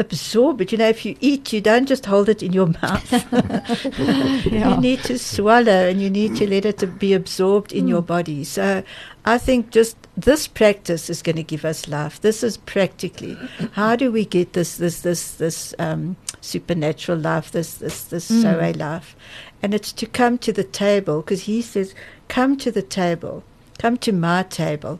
absorb 0.00 0.60
it. 0.60 0.70
You 0.72 0.78
know, 0.78 0.88
if 0.88 1.04
you 1.04 1.16
eat, 1.20 1.52
you 1.52 1.60
don't 1.60 1.86
just 1.86 2.06
hold 2.06 2.28
it 2.28 2.42
in 2.42 2.52
your 2.52 2.66
mouth. 2.82 3.12
Yeah. 4.48 4.74
You 4.74 4.80
need 4.80 5.02
to 5.04 5.18
swallow 5.18 5.88
and 5.88 6.00
you 6.00 6.08
need 6.10 6.36
to 6.36 6.48
let 6.48 6.64
it 6.64 6.78
to 6.78 6.86
be 6.86 7.12
absorbed 7.12 7.72
in 7.72 7.88
your 7.88 8.02
body. 8.02 8.44
So 8.44 8.82
I 9.24 9.38
think 9.38 9.70
just 9.70 9.96
this 10.16 10.46
practice 10.48 11.10
is 11.10 11.22
going 11.22 11.36
to 11.36 11.42
give 11.42 11.64
us 11.64 11.88
life. 11.88 12.20
This 12.20 12.42
is 12.42 12.56
practically 12.56 13.36
how 13.72 13.96
do 13.96 14.10
we 14.10 14.24
get 14.24 14.52
this 14.54 14.76
this 14.76 15.00
this 15.02 15.32
this 15.34 15.74
um, 15.78 16.16
supernatural 16.48 17.18
life, 17.18 17.50
this 17.50 17.74
this 17.74 18.02
this 18.04 18.30
Mm. 18.30 18.42
Zoe 18.42 18.72
life, 18.72 19.16
and 19.62 19.74
it's 19.74 19.92
to 19.92 20.06
come 20.06 20.38
to 20.38 20.52
the 20.52 20.64
table 20.64 21.20
because 21.20 21.42
he 21.42 21.62
says, 21.62 21.94
"Come 22.28 22.56
to 22.58 22.70
the 22.70 22.82
table, 22.82 23.42
come 23.78 23.96
to 23.98 24.12
my 24.12 24.42
table." 24.42 24.98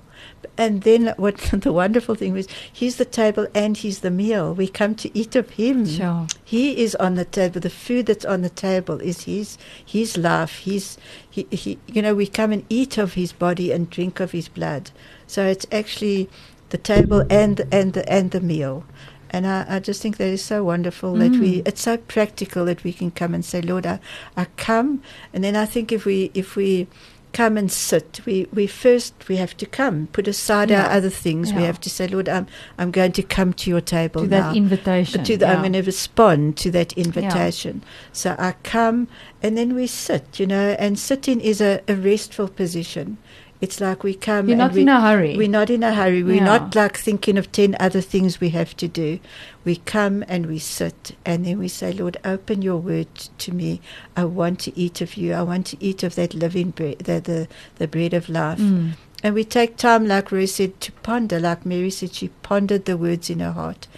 And 0.57 0.83
then 0.83 1.15
what 1.17 1.37
the 1.53 1.73
wonderful 1.73 2.17
thing 2.17 2.33
was, 2.33 2.49
he's 2.73 2.97
the 2.97 3.05
table 3.05 3.47
and 3.55 3.77
he's 3.77 4.01
the 4.01 4.11
meal. 4.11 4.53
We 4.53 4.67
come 4.67 4.95
to 4.97 5.09
eat 5.17 5.37
of 5.37 5.51
him. 5.51 5.87
Sure. 5.87 6.27
He 6.45 6.83
is 6.83 6.95
on 6.97 7.15
the 7.15 7.25
table. 7.25 7.61
The 7.61 7.71
food 7.71 8.07
that's 8.07 8.25
on 8.25 8.43
the 8.43 8.51
table 8.51 9.01
is 9.01 9.23
his 9.23 9.57
his 9.85 10.17
life. 10.17 10.59
His 10.61 10.99
he, 11.31 11.47
he 11.51 11.79
you 11.87 12.03
know 12.03 12.15
we 12.15 12.27
come 12.27 12.53
and 12.53 12.65
eat 12.69 12.99
of 12.99 13.15
his 13.15 13.33
body 13.33 13.71
and 13.73 13.89
drink 13.89 14.21
of 14.21 14.33
his 14.33 14.49
blood. 14.49 14.91
So 15.27 15.47
it's 15.47 15.67
actually 15.71 16.29
the 16.71 16.79
table 16.79 17.25
and 17.31 17.63
and 17.73 17.93
the 17.93 18.05
and 18.11 18.31
the 18.33 18.41
meal. 18.41 18.85
And 19.31 19.47
I, 19.47 19.65
I 19.69 19.79
just 19.79 20.01
think 20.03 20.17
that 20.17 20.29
is 20.29 20.43
so 20.45 20.65
wonderful 20.65 21.15
that 21.17 21.33
we 21.39 21.59
Mm. 21.59 21.69
it's 21.69 21.83
so 21.83 21.97
practical 21.97 22.65
that 22.67 22.85
we 22.85 22.93
can 22.93 23.11
come 23.11 23.35
and 23.35 23.45
say, 23.45 23.61
Lord, 23.61 23.87
I, 23.87 23.99
I 24.37 24.47
come 24.57 25.03
and 25.33 25.43
then 25.45 25.55
I 25.57 25.67
think 25.67 25.93
if 25.93 26.05
we 26.05 26.31
if 26.35 26.57
we 26.57 26.87
come 27.35 27.59
and 27.59 27.71
sit, 27.71 28.21
we, 28.25 28.47
we 28.55 28.67
first 28.67 29.13
we 29.29 29.37
have 29.37 29.55
to 29.59 29.67
come, 29.67 30.09
put 30.13 30.27
aside 30.27 30.73
our 30.73 30.89
other 30.97 31.11
things. 31.11 31.53
We 31.53 31.63
have 31.67 31.79
to 31.83 31.91
say, 31.91 32.09
Lord, 32.09 32.27
I'm 32.29 32.47
I'm 32.79 32.91
going 32.91 33.13
to 33.13 33.23
come 33.23 33.53
to 33.53 33.71
your 33.71 33.83
table 33.83 34.23
To 34.23 34.29
now 34.29 34.49
that 34.53 34.57
invitation. 34.57 35.25
to 35.25 35.37
the, 35.37 35.47
I'm 35.47 35.61
going 35.61 35.75
to 35.75 35.83
respond 35.83 36.57
to 36.59 36.71
that 36.71 36.93
invitation. 36.95 37.83
So 38.13 38.35
I 38.39 38.55
come 38.63 39.09
and 39.43 39.59
then 39.59 39.75
we 39.75 39.87
sit, 39.87 40.41
you 40.41 40.47
know, 40.47 40.75
and 40.79 40.99
sitting 40.99 41.41
is 41.43 41.61
a, 41.61 41.83
a 41.87 41.95
restful 41.95 42.49
position. 42.49 43.19
It's 43.61 43.81
like 43.81 44.05
we 44.05 44.15
come 44.15 44.49
You're 44.49 44.57
not 44.57 44.73
we, 44.73 44.83
in 44.83 44.89
a 44.89 45.01
hurry. 45.01 45.37
we're 45.37 45.49
not 45.49 45.69
in 45.69 45.83
a 45.83 45.93
hurry. 45.93 46.23
We're 46.23 46.37
Yeah. 46.37 46.45
not 46.45 46.75
like 46.77 46.97
thinking 46.97 47.37
of 47.37 47.51
10 47.51 47.77
other 47.81 48.01
things 48.01 48.41
we 48.41 48.51
have 48.51 48.77
to 48.77 48.87
do. 48.87 49.19
We 49.65 49.77
come 49.77 50.25
and 50.29 50.47
we 50.47 50.61
sit 50.61 51.17
and 51.27 51.45
then 51.45 51.59
we 51.59 51.67
say, 51.69 51.93
Lord, 51.93 52.19
open 52.25 52.63
your 52.63 52.77
word 52.77 53.09
to 53.39 53.53
me. 53.53 53.81
I 54.17 54.25
want 54.27 54.61
to 54.61 54.79
eat 54.79 55.01
of 55.01 55.17
you. 55.17 55.33
I 55.35 55.43
want 55.43 55.67
to 55.69 55.77
eat 55.85 56.05
of 56.05 56.15
that 56.15 56.35
living 56.35 56.71
bread, 56.71 57.01
the, 57.01 57.21
the, 57.21 57.49
the 57.77 57.89
bread 57.89 58.15
of 58.15 58.29
life. 58.29 58.61
Mm. 58.61 58.93
And 59.23 59.35
we 59.35 59.45
take 59.45 59.77
time, 59.77 60.07
like 60.07 60.31
Rose 60.31 60.55
said, 60.55 60.81
to 60.83 60.93
ponder, 60.93 61.41
like 61.41 61.67
Mary 61.67 61.91
said, 61.91 62.15
she 62.15 62.29
pondered 62.43 62.85
the 62.85 62.97
words 62.97 63.29
in 63.31 63.41
her 63.41 63.53
heart. 63.53 63.89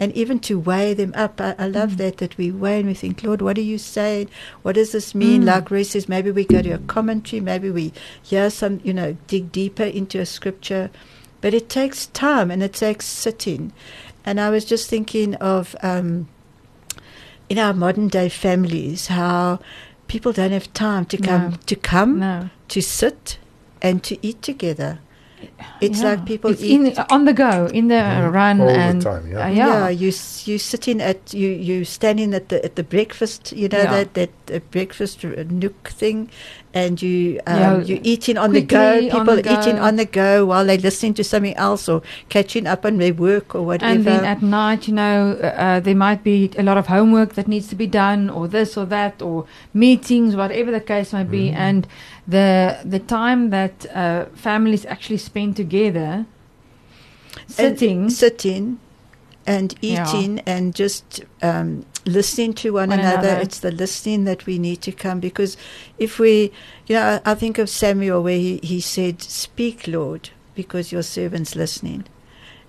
And 0.00 0.12
even 0.12 0.38
to 0.40 0.56
weigh 0.60 0.94
them 0.94 1.12
up. 1.16 1.40
I, 1.40 1.56
I 1.58 1.66
love 1.66 1.92
Mm. 1.92 1.96
that, 1.96 2.16
that 2.18 2.38
we 2.38 2.52
weigh 2.52 2.78
and 2.78 2.88
we 2.88 2.94
think, 2.94 3.24
Lord, 3.24 3.42
what 3.42 3.58
are 3.58 3.62
you 3.62 3.78
saying? 3.78 4.28
What 4.62 4.76
does 4.76 4.92
this 4.92 5.12
mean? 5.16 5.42
Mm. 5.42 5.46
Like 5.46 5.70
Rose 5.72 5.90
says, 5.90 6.08
maybe 6.08 6.30
we 6.30 6.44
go 6.44 6.62
to 6.62 6.70
a 6.70 6.78
commentary, 6.78 7.40
maybe 7.40 7.70
we 7.70 7.92
hear 8.22 8.48
some, 8.50 8.80
you 8.84 8.92
know, 8.94 9.16
dig 9.26 9.50
deeper 9.50 9.82
into 9.82 10.20
a 10.20 10.26
scripture. 10.26 10.90
But 11.40 11.54
it 11.54 11.68
takes 11.68 12.06
time 12.06 12.48
and 12.52 12.62
it 12.62 12.72
takes 12.74 13.06
sitting. 13.06 13.72
And 14.24 14.40
I 14.40 14.50
was 14.50 14.64
just 14.64 14.88
thinking 14.88 15.34
of 15.36 15.74
um, 15.82 16.28
in 17.48 17.58
our 17.58 17.72
modern 17.74 18.06
day 18.06 18.28
families 18.28 19.08
how 19.08 19.58
people 20.06 20.32
don't 20.32 20.52
have 20.52 20.72
time 20.72 21.04
to 21.06 21.16
come 21.16 21.50
No. 21.50 21.56
to 21.66 21.74
come 21.76 22.18
No. 22.20 22.50
to 22.68 22.80
sit 22.80 23.38
and 23.82 24.02
to 24.04 24.16
eat 24.26 24.42
together. 24.42 24.98
It's 25.80 26.00
Yeah. 26.02 26.10
like 26.10 26.26
people 26.26 26.50
It's 26.50 26.62
eat. 26.62 26.74
in, 26.74 26.98
on 27.10 27.24
the 27.24 27.32
go, 27.32 27.66
in 27.70 27.86
the 27.86 27.94
Mhm. 28.02 28.32
run, 28.34 28.60
All 28.60 28.66
the 28.66 28.74
and 28.74 28.98
time, 29.02 29.30
yeah. 29.30 29.44
uh, 29.46 29.48
yeah. 29.48 29.66
yeah. 29.86 29.88
you 29.88 30.08
s- 30.08 30.48
you 30.48 30.58
sitting 30.58 31.00
at 31.00 31.32
you 31.32 31.46
you 31.48 31.84
standing 31.84 32.34
at 32.34 32.48
the 32.50 32.58
at 32.64 32.74
the 32.74 32.82
breakfast, 32.82 33.52
you 33.54 33.68
know 33.70 33.78
Yeah. 33.86 34.02
that 34.02 34.14
that 34.18 34.30
uh, 34.50 34.58
breakfast 34.74 35.22
nook 35.22 35.90
thing, 35.94 36.28
and 36.74 37.00
you 37.00 37.40
um, 37.46 37.58
Yeah, 37.58 37.78
you 37.80 38.00
eating 38.02 38.36
on 38.36 38.52
the 38.52 38.60
go. 38.60 39.00
People 39.00 39.36
the 39.36 39.52
eating 39.52 39.78
on 39.78 39.96
the 39.96 40.04
go 40.04 40.44
while 40.46 40.64
they're 40.66 40.76
listening 40.78 41.14
to 41.14 41.24
something 41.24 41.54
else 41.56 41.88
or 41.88 42.02
catching 42.28 42.66
up 42.66 42.84
on 42.84 42.98
their 42.98 43.14
work 43.14 43.54
or 43.54 43.64
whatever. 43.64 43.92
And 43.92 44.04
then 44.04 44.24
at 44.24 44.42
night, 44.42 44.86
you 44.88 44.94
know, 44.94 45.38
uh, 45.42 45.46
uh, 45.46 45.80
there 45.80 45.94
might 45.94 46.22
be 46.22 46.50
a 46.58 46.62
lot 46.62 46.76
of 46.76 46.86
homework 46.88 47.34
that 47.34 47.48
needs 47.48 47.68
to 47.68 47.76
be 47.76 47.86
done, 47.86 48.28
or 48.30 48.48
this 48.48 48.76
or 48.76 48.84
that, 48.86 49.22
or 49.22 49.46
meetings, 49.72 50.36
whatever 50.36 50.70
the 50.70 50.80
case 50.80 51.12
might 51.12 51.30
be. 51.30 51.50
Mhm. 51.50 51.56
And 51.56 51.86
the 52.26 52.76
the 52.84 52.98
time 53.00 53.50
that 53.50 53.86
uh, 53.94 54.26
families 54.34 54.84
actually 54.86 55.18
spend 55.18 55.56
together, 55.56 56.26
sitting, 57.46 58.02
and 58.02 58.12
sitting 58.12 58.78
and 59.46 59.74
Yeah. 59.80 60.06
eating 60.06 60.42
and 60.46 60.74
just 60.74 61.22
um, 61.42 61.84
listening 62.08 62.54
to 62.54 62.72
one, 62.72 62.90
One 62.90 62.98
another. 63.00 63.28
another. 63.28 63.40
It's 63.42 63.60
the 63.60 63.70
listening 63.72 64.24
that 64.24 64.46
we 64.46 64.58
need 64.58 64.80
to 64.82 64.92
come 64.92 65.20
because 65.20 65.56
if 65.98 66.18
we, 66.18 66.52
you 66.86 66.94
know, 66.96 67.20
I, 67.24 67.32
I 67.32 67.34
think 67.34 67.58
of 67.58 67.68
Samuel 67.68 68.22
where 68.22 68.38
he, 68.38 68.58
he 68.62 68.80
said, 68.80 69.22
Speak, 69.22 69.86
Lord, 69.86 70.30
because 70.54 70.90
your 70.92 71.02
servant's 71.02 71.54
listening. 71.54 72.04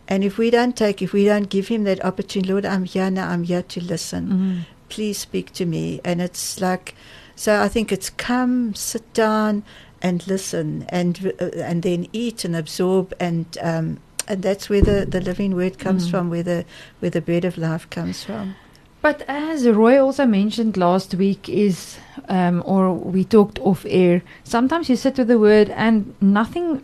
And 0.07 0.23
if 0.23 0.37
we 0.37 0.49
don't 0.49 0.75
take, 0.75 1.01
if 1.01 1.13
we 1.13 1.25
don't 1.25 1.49
give 1.49 1.67
him 1.67 1.83
that 1.83 2.03
opportunity, 2.03 2.51
Lord, 2.51 2.65
I'm 2.65 2.83
here 2.85 3.11
now, 3.11 3.29
I'm 3.29 3.43
here 3.43 3.61
to 3.63 3.83
listen. 3.83 4.27
Mhm. 4.27 4.65
Please 4.89 5.19
speak 5.19 5.53
to 5.53 5.65
me. 5.65 6.01
And 6.03 6.19
it's 6.21 6.59
like, 6.59 6.95
so 7.35 7.61
I 7.61 7.67
think 7.67 7.91
it's 7.91 8.09
come, 8.09 8.73
sit 8.75 9.13
down, 9.13 9.63
and 10.01 10.25
listen, 10.27 10.85
and 10.89 11.33
uh, 11.39 11.45
and 11.61 11.83
then 11.83 12.07
eat 12.13 12.45
and 12.45 12.55
absorb, 12.55 13.13
and 13.19 13.45
um, 13.61 13.99
and 14.29 14.41
that's 14.41 14.69
where 14.69 14.81
the, 14.81 15.05
the 15.05 15.19
living 15.21 15.55
word 15.55 15.77
comes 15.77 16.07
Mm. 16.07 16.11
from, 16.11 16.29
where 16.29 16.43
the 16.43 16.65
where 17.01 17.11
the 17.11 17.21
bread 17.21 17.43
of 17.45 17.57
life 17.57 17.87
comes 17.89 18.23
from. 18.23 18.55
But 19.01 19.23
as 19.27 19.67
Roy 19.67 20.01
also 20.01 20.25
mentioned 20.25 20.75
last 20.75 21.15
week, 21.15 21.47
is 21.47 21.97
um, 22.27 22.61
or 22.65 22.93
we 22.93 23.23
talked 23.23 23.57
off 23.59 23.85
air. 23.87 24.21
Sometimes 24.43 24.89
you 24.89 24.95
sit 24.95 25.17
with 25.17 25.29
the 25.29 25.39
word 25.39 25.69
and 25.69 26.13
nothing 26.19 26.83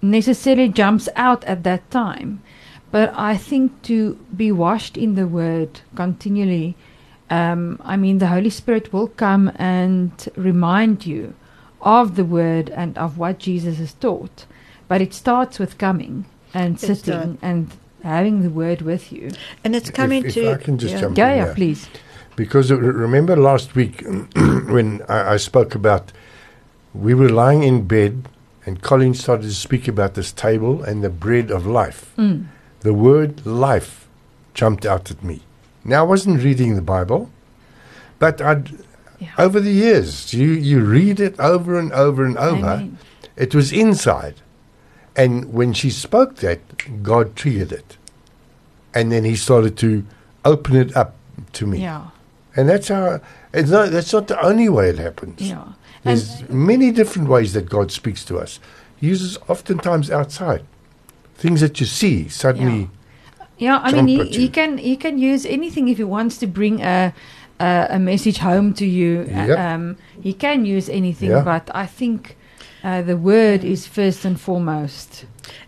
necessarily 0.00 0.68
jumps 0.68 1.08
out 1.16 1.44
at 1.44 1.62
that 1.64 1.90
time. 1.90 2.42
But 2.90 3.12
I 3.16 3.36
think 3.36 3.82
to 3.82 4.14
be 4.36 4.52
washed 4.52 4.96
in 4.96 5.16
the 5.16 5.26
word 5.26 5.80
continually, 5.96 6.76
um, 7.28 7.80
I 7.84 7.96
mean, 7.96 8.18
the 8.18 8.28
Holy 8.28 8.50
Spirit 8.50 8.92
will 8.92 9.08
come 9.08 9.50
and 9.56 10.12
remind 10.36 11.04
you 11.04 11.34
of 11.80 12.16
the 12.16 12.24
word 12.24 12.70
and 12.70 12.96
of 12.96 13.18
what 13.18 13.38
Jesus 13.38 13.78
has 13.78 13.94
taught. 13.94 14.46
But 14.88 15.00
it 15.02 15.12
starts 15.12 15.58
with 15.58 15.78
coming 15.78 16.26
and 16.54 16.76
It 16.76 16.80
sitting 16.80 17.38
and 17.42 17.70
having 18.04 18.42
the 18.42 18.50
word 18.50 18.82
with 18.82 19.10
you. 19.12 19.30
And 19.64 19.74
it's 19.74 19.90
coming 19.90 20.24
if 20.26 20.34
to. 20.34 20.52
I 20.52 20.56
can 20.56 20.78
just 20.78 20.94
yeah. 20.94 21.00
jump 21.00 21.18
Yeah, 21.18 21.30
in 21.32 21.38
yeah, 21.38 21.44
there. 21.46 21.54
please. 21.54 21.88
Because 22.36 22.70
uh, 22.70 22.76
remember 22.78 23.34
last 23.36 23.74
week 23.74 24.02
when 24.36 25.02
I, 25.08 25.34
I 25.34 25.36
spoke 25.38 25.74
about 25.74 26.12
we 26.94 27.14
were 27.14 27.28
lying 27.28 27.62
in 27.64 27.86
bed 27.86 28.28
and 28.66 28.80
Colleen 28.82 29.14
started 29.14 29.44
to 29.48 29.54
speak 29.54 29.88
about 29.88 30.14
this 30.14 30.32
table 30.32 30.82
and 30.82 31.02
the 31.02 31.10
bread 31.10 31.50
of 31.50 31.66
life. 31.66 32.12
Mm. 32.16 32.46
The 32.80 32.94
word 32.94 33.44
life 33.44 34.06
jumped 34.54 34.86
out 34.86 35.10
at 35.10 35.22
me. 35.24 35.40
Now 35.84 36.00
I 36.04 36.06
wasn't 36.08 36.42
reading 36.42 36.76
the 36.76 36.82
Bible, 36.82 37.30
but 38.18 38.40
I'd 38.40 38.70
Yeah. 39.20 39.30
over 39.38 39.60
the 39.60 39.72
years 39.72 40.34
you 40.34 40.48
you 40.70 40.80
read 40.84 41.20
it 41.20 41.38
over 41.38 41.78
and 41.78 41.92
over 41.92 42.24
and 42.24 42.36
over. 42.36 42.66
Amen. 42.82 42.98
It 43.36 43.54
was 43.54 43.72
inside. 43.72 44.34
And 45.16 45.52
when 45.52 45.72
she 45.72 45.90
spoke 45.90 46.36
that, 46.36 46.60
God 47.02 47.36
triggered 47.36 47.72
it. 47.72 47.96
And 48.94 49.10
then 49.12 49.24
he 49.24 49.36
started 49.36 49.76
to 49.78 50.04
open 50.44 50.76
it 50.76 50.96
up 50.96 51.14
to 51.54 51.66
me. 51.66 51.80
Yeah, 51.82 52.08
And 52.56 52.68
that's 52.68 52.88
how 52.88 53.20
it's 53.52 53.70
not 53.70 53.90
that's 53.90 54.12
not 54.12 54.28
the 54.28 54.40
only 54.44 54.68
way 54.68 54.88
it 54.90 54.98
happens. 54.98 55.40
yeah. 55.40 55.62
And 56.04 56.18
There's 56.18 56.48
many 56.50 56.90
different 56.92 57.28
ways 57.28 57.52
that 57.54 57.68
God 57.68 57.90
speaks 57.90 58.24
to 58.26 58.38
us. 58.38 58.60
He 58.96 59.06
uses 59.08 59.38
oftentimes 59.48 60.10
outside. 60.10 60.64
Things 61.36 61.60
that 61.60 61.80
you 61.80 61.86
see 61.86 62.28
suddenly 62.28 62.90
Yeah, 63.58 63.78
I 63.82 63.92
mean, 63.92 64.06
he, 64.08 64.24
he 64.28 64.48
can 64.48 64.78
he 64.78 64.96
can 64.96 65.18
use 65.18 65.46
anything 65.46 65.88
if 65.88 65.96
he 65.98 66.04
wants 66.04 66.38
to 66.38 66.46
bring 66.46 66.80
a 66.82 67.12
a, 67.60 67.86
a 67.90 67.98
message 67.98 68.38
home 68.38 68.74
to 68.74 68.84
you. 68.86 69.24
Yep. 69.28 69.58
Um, 69.58 69.96
he 70.22 70.32
can 70.34 70.64
use 70.64 70.88
anything, 70.88 71.30
Yeah. 71.30 71.42
but 71.44 71.70
I 71.74 71.86
think 71.86 72.36
uh, 72.84 73.02
the 73.02 73.16
word 73.16 73.64
is 73.64 73.86
first 73.86 74.24
and 74.24 74.38
foremost. 74.40 75.24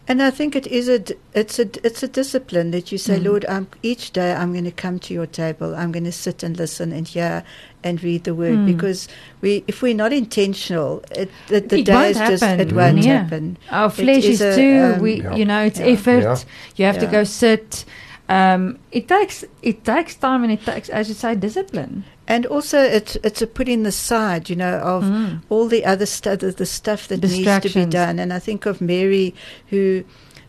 And 0.09 0.23
I 0.23 0.31
think 0.31 0.55
it 0.55 0.67
is 0.69 0.87
a 0.89 0.99
d- 1.01 1.15
it's 1.35 1.59
a 1.59 1.69
it's 1.85 2.03
a 2.03 2.09
discipline 2.09 2.71
that 2.71 2.93
you 2.93 2.99
say, 2.99 3.19
Mm. 3.19 3.25
Lord, 3.25 3.45
I'm, 3.49 3.67
each 3.83 4.13
day 4.13 4.33
I'm 4.35 4.53
going 4.53 4.65
to 4.65 4.71
come 4.71 4.99
to 5.01 5.13
your 5.15 5.27
table. 5.27 5.75
I'm 5.75 5.91
going 5.93 6.05
to 6.05 6.13
sit 6.13 6.43
and 6.45 6.57
listen 6.57 6.93
and 6.93 7.09
hear 7.09 7.43
and 7.83 8.03
read 8.03 8.23
the 8.25 8.35
word 8.35 8.59
Mm. 8.59 8.67
because 8.67 9.09
we 9.41 9.65
if 9.67 9.83
we're 9.83 9.95
not 10.05 10.13
intentional, 10.13 11.03
it, 11.11 11.29
the, 11.49 11.61
the 11.61 11.79
It 11.81 11.89
won't 11.89 12.15
days 12.15 12.19
just 12.19 12.45
happen. 12.45 12.61
it 12.69 12.73
won't 12.73 12.99
Yeah. 12.99 13.23
happen. 13.23 13.57
Our 13.71 13.89
It 13.89 13.93
flesh 13.93 14.25
is 14.25 14.41
is, 14.41 14.43
a, 14.43 14.57
too. 14.57 14.95
um, 14.95 15.01
we, 15.03 15.23
Yeah. 15.23 15.35
you 15.35 15.45
know, 15.45 15.63
it's 15.65 15.81
Yeah. 15.81 15.87
effort. 15.87 16.23
Yeah. 16.23 16.37
You 16.77 16.85
have 16.87 16.99
to 17.01 17.07
go 17.07 17.25
sit. 17.25 17.85
Um, 18.29 18.79
it 18.91 19.07
takes 19.09 19.45
it 19.63 19.85
takes 19.85 20.17
time 20.17 20.43
and 20.43 20.53
it 20.53 20.65
takes, 20.65 20.89
as 20.89 21.09
you 21.09 21.15
say, 21.15 21.35
discipline. 21.37 22.05
And 22.27 22.45
also, 22.47 22.79
it's 22.81 23.17
it's 23.23 23.41
a 23.41 23.47
putting 23.47 23.87
aside, 23.87 24.51
you 24.51 24.57
know, 24.57 24.79
of 24.79 25.05
Mm. 25.05 25.43
all 25.49 25.69
the 25.69 25.85
other 25.85 26.07
stuff, 26.07 26.41
the, 26.41 26.51
the 26.51 26.67
stuff 26.67 27.07
that 27.09 27.23
needs 27.23 27.45
to 27.63 27.69
be 27.69 27.87
done. 27.87 28.19
And 28.19 28.33
I 28.33 28.41
think 28.41 28.67
of 28.67 28.81
Mary, 28.81 29.33
who 29.69 30.03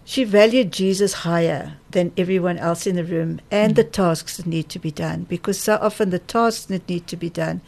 she 0.05 0.23
valued 0.23 0.71
Jesus 0.71 1.13
higher 1.13 1.73
than 1.91 2.11
everyone 2.17 2.57
else 2.57 2.87
in 2.87 2.95
the 2.95 3.03
room, 3.03 3.39
and 3.51 3.73
Mm. 3.73 3.75
the 3.75 3.83
tasks 3.83 4.37
that 4.37 4.47
need 4.47 4.69
to 4.69 4.79
be 4.79 4.89
done, 4.91 5.25
because 5.29 5.59
so 5.59 5.77
often 5.81 6.09
the 6.09 6.19
tasks 6.19 6.65
that 6.65 6.87
need 6.89 7.05
to 7.07 7.15
be 7.15 7.29
done 7.29 7.61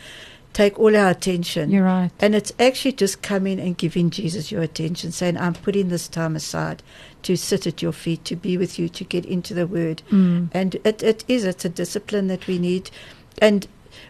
take 0.54 0.80
all 0.80 0.96
our 0.96 1.10
attention. 1.10 1.70
You're 1.70 1.86
right. 1.86 2.12
And 2.20 2.36
it's 2.36 2.52
actually 2.60 2.94
just 2.94 3.22
coming 3.22 3.60
and 3.60 3.78
giving 3.78 4.10
Jesus 4.10 4.52
your 4.52 4.62
attention, 4.62 5.12
saying, 5.12 5.38
I'm 5.38 5.54
putting 5.54 5.90
this 5.90 6.08
time 6.08 6.36
aside 6.36 6.84
to 7.24 7.36
sit 7.36 7.68
at 7.68 7.82
your 7.82 7.92
feet, 7.92 8.26
to 8.26 8.36
be 8.36 8.58
with 8.58 8.80
you, 8.80 8.90
to 8.90 9.04
get 9.04 9.26
into 9.26 9.54
the 9.54 9.68
Word. 9.68 10.02
Mm. 10.12 10.50
And 10.54 10.76
it, 10.84 11.04
it 11.04 11.24
is, 11.28 11.46
it's 11.46 11.66
a 11.66 11.70
discipline 11.70 12.28
that 12.28 12.48
we 12.48 12.58
need. 12.58 12.90
And 13.42 13.68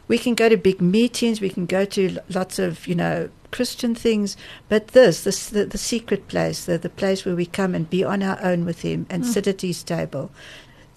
we 0.08 0.18
can 0.18 0.34
go 0.34 0.50
to 0.50 0.58
big 0.58 0.82
meetings, 0.82 1.42
we 1.42 1.50
can 1.50 1.66
go 1.66 1.86
to 1.86 2.20
lots 2.30 2.60
of, 2.60 2.88
you 2.88 2.96
know, 2.96 3.30
Christian 3.52 3.96
things, 3.96 4.38
but 4.68 4.90
this, 4.90 5.24
this 5.24 5.50
the, 5.50 5.66
the 5.66 5.78
secret 5.78 6.28
place, 6.28 6.66
the, 6.66 6.78
the 6.78 6.90
place 6.90 7.26
where 7.26 7.36
we 7.36 7.48
come 7.48 7.74
and 7.74 7.90
be 7.90 8.04
on 8.04 8.22
our 8.22 8.40
own 8.44 8.64
with 8.64 8.82
Him 8.82 9.08
and 9.10 9.24
Mm. 9.24 9.28
sit 9.28 9.48
at 9.48 9.62
His 9.62 9.82
table, 9.84 10.32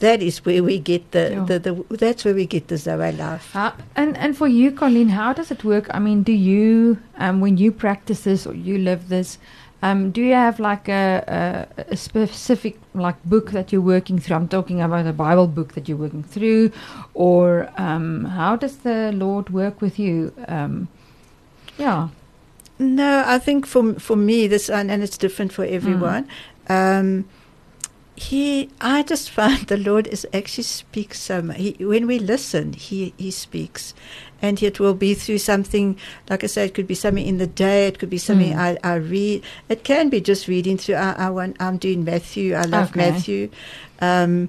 that 0.04 0.20
is 0.28 0.44
where 0.46 0.62
we 0.70 0.76
get 0.90 1.02
the, 1.16 1.24
Yeah. 1.30 1.44
the, 1.48 1.58
the 1.66 1.72
that's 2.04 2.24
where 2.26 2.34
we 2.34 2.46
get 2.54 2.64
the 2.68 2.76
Zoe 2.76 3.12
life. 3.24 3.46
How, 3.52 3.72
and 3.96 4.16
and 4.18 4.36
for 4.36 4.48
you, 4.48 4.70
Colleen, 4.82 5.08
how 5.18 5.32
does 5.32 5.50
it 5.50 5.64
work? 5.64 5.86
I 5.96 5.98
mean, 6.06 6.22
do 6.30 6.32
you 6.32 6.98
um, 7.24 7.40
when 7.44 7.56
you 7.62 7.70
practice 7.72 8.20
this 8.28 8.46
or 8.46 8.54
you 8.54 8.78
live 8.78 9.08
this? 9.08 9.38
Um, 9.84 10.12
do 10.14 10.20
you 10.22 10.34
have 10.34 10.60
like 10.70 10.88
a, 10.88 11.04
a, 11.78 11.92
a 11.94 11.96
specific 11.96 12.74
like 12.94 13.16
book 13.24 13.50
that 13.50 13.72
you're 13.72 13.86
working 13.96 14.20
through? 14.20 14.36
I'm 14.36 14.48
talking 14.48 14.80
about 14.80 15.06
a 15.06 15.12
Bible 15.12 15.48
book 15.48 15.72
that 15.74 15.88
you're 15.88 15.98
working 16.06 16.22
through, 16.34 16.70
or 17.14 17.68
um, 17.76 18.24
how 18.38 18.54
does 18.56 18.76
the 18.84 19.10
Lord 19.12 19.50
work 19.50 19.80
with 19.80 19.98
you? 19.98 20.32
Um, 20.46 20.86
yeah, 21.78 22.08
No, 22.78 23.24
I 23.26 23.38
think 23.40 23.66
for 23.66 23.82
for 23.98 24.16
me 24.16 24.48
this 24.48 24.70
and, 24.70 24.90
and 24.90 25.02
it's 25.02 25.18
different 25.18 25.52
for 25.52 25.64
everyone. 25.64 26.24
Um, 26.68 27.24
he, 28.16 28.68
I 28.80 29.02
just 29.02 29.30
find 29.30 29.66
the 29.66 29.76
Lord 29.76 30.06
is 30.06 30.26
actually 30.32 30.64
speaks 30.64 31.20
so 31.20 31.42
much. 31.42 31.56
He, 31.56 31.76
when 31.80 32.06
we 32.06 32.18
listen, 32.18 32.72
he 32.74 33.14
he 33.16 33.30
speaks, 33.30 33.94
and 34.40 34.62
it 34.62 34.78
will 34.78 34.94
be 34.94 35.14
through 35.14 35.38
something. 35.38 35.96
Like 36.28 36.44
I 36.44 36.46
said, 36.46 36.70
it 36.70 36.74
could 36.74 36.86
be 36.86 36.94
something 36.94 37.26
in 37.26 37.38
the 37.38 37.46
day. 37.46 37.86
It 37.86 37.98
could 37.98 38.10
be 38.10 38.18
something 38.18 38.52
Mm. 38.52 38.58
I, 38.58 38.78
I 38.84 38.94
read. 38.96 39.42
It 39.68 39.84
can 39.84 40.08
be 40.10 40.20
just 40.20 40.48
reading 40.48 40.76
through. 40.78 40.96
I, 40.96 41.12
I 41.12 41.30
want, 41.30 41.56
I'm 41.60 41.78
doing 41.78 42.04
Matthew. 42.04 42.54
I 42.54 42.62
love 42.64 42.90
Okay. 42.90 43.10
Matthew. 43.10 43.50
Um, 44.00 44.48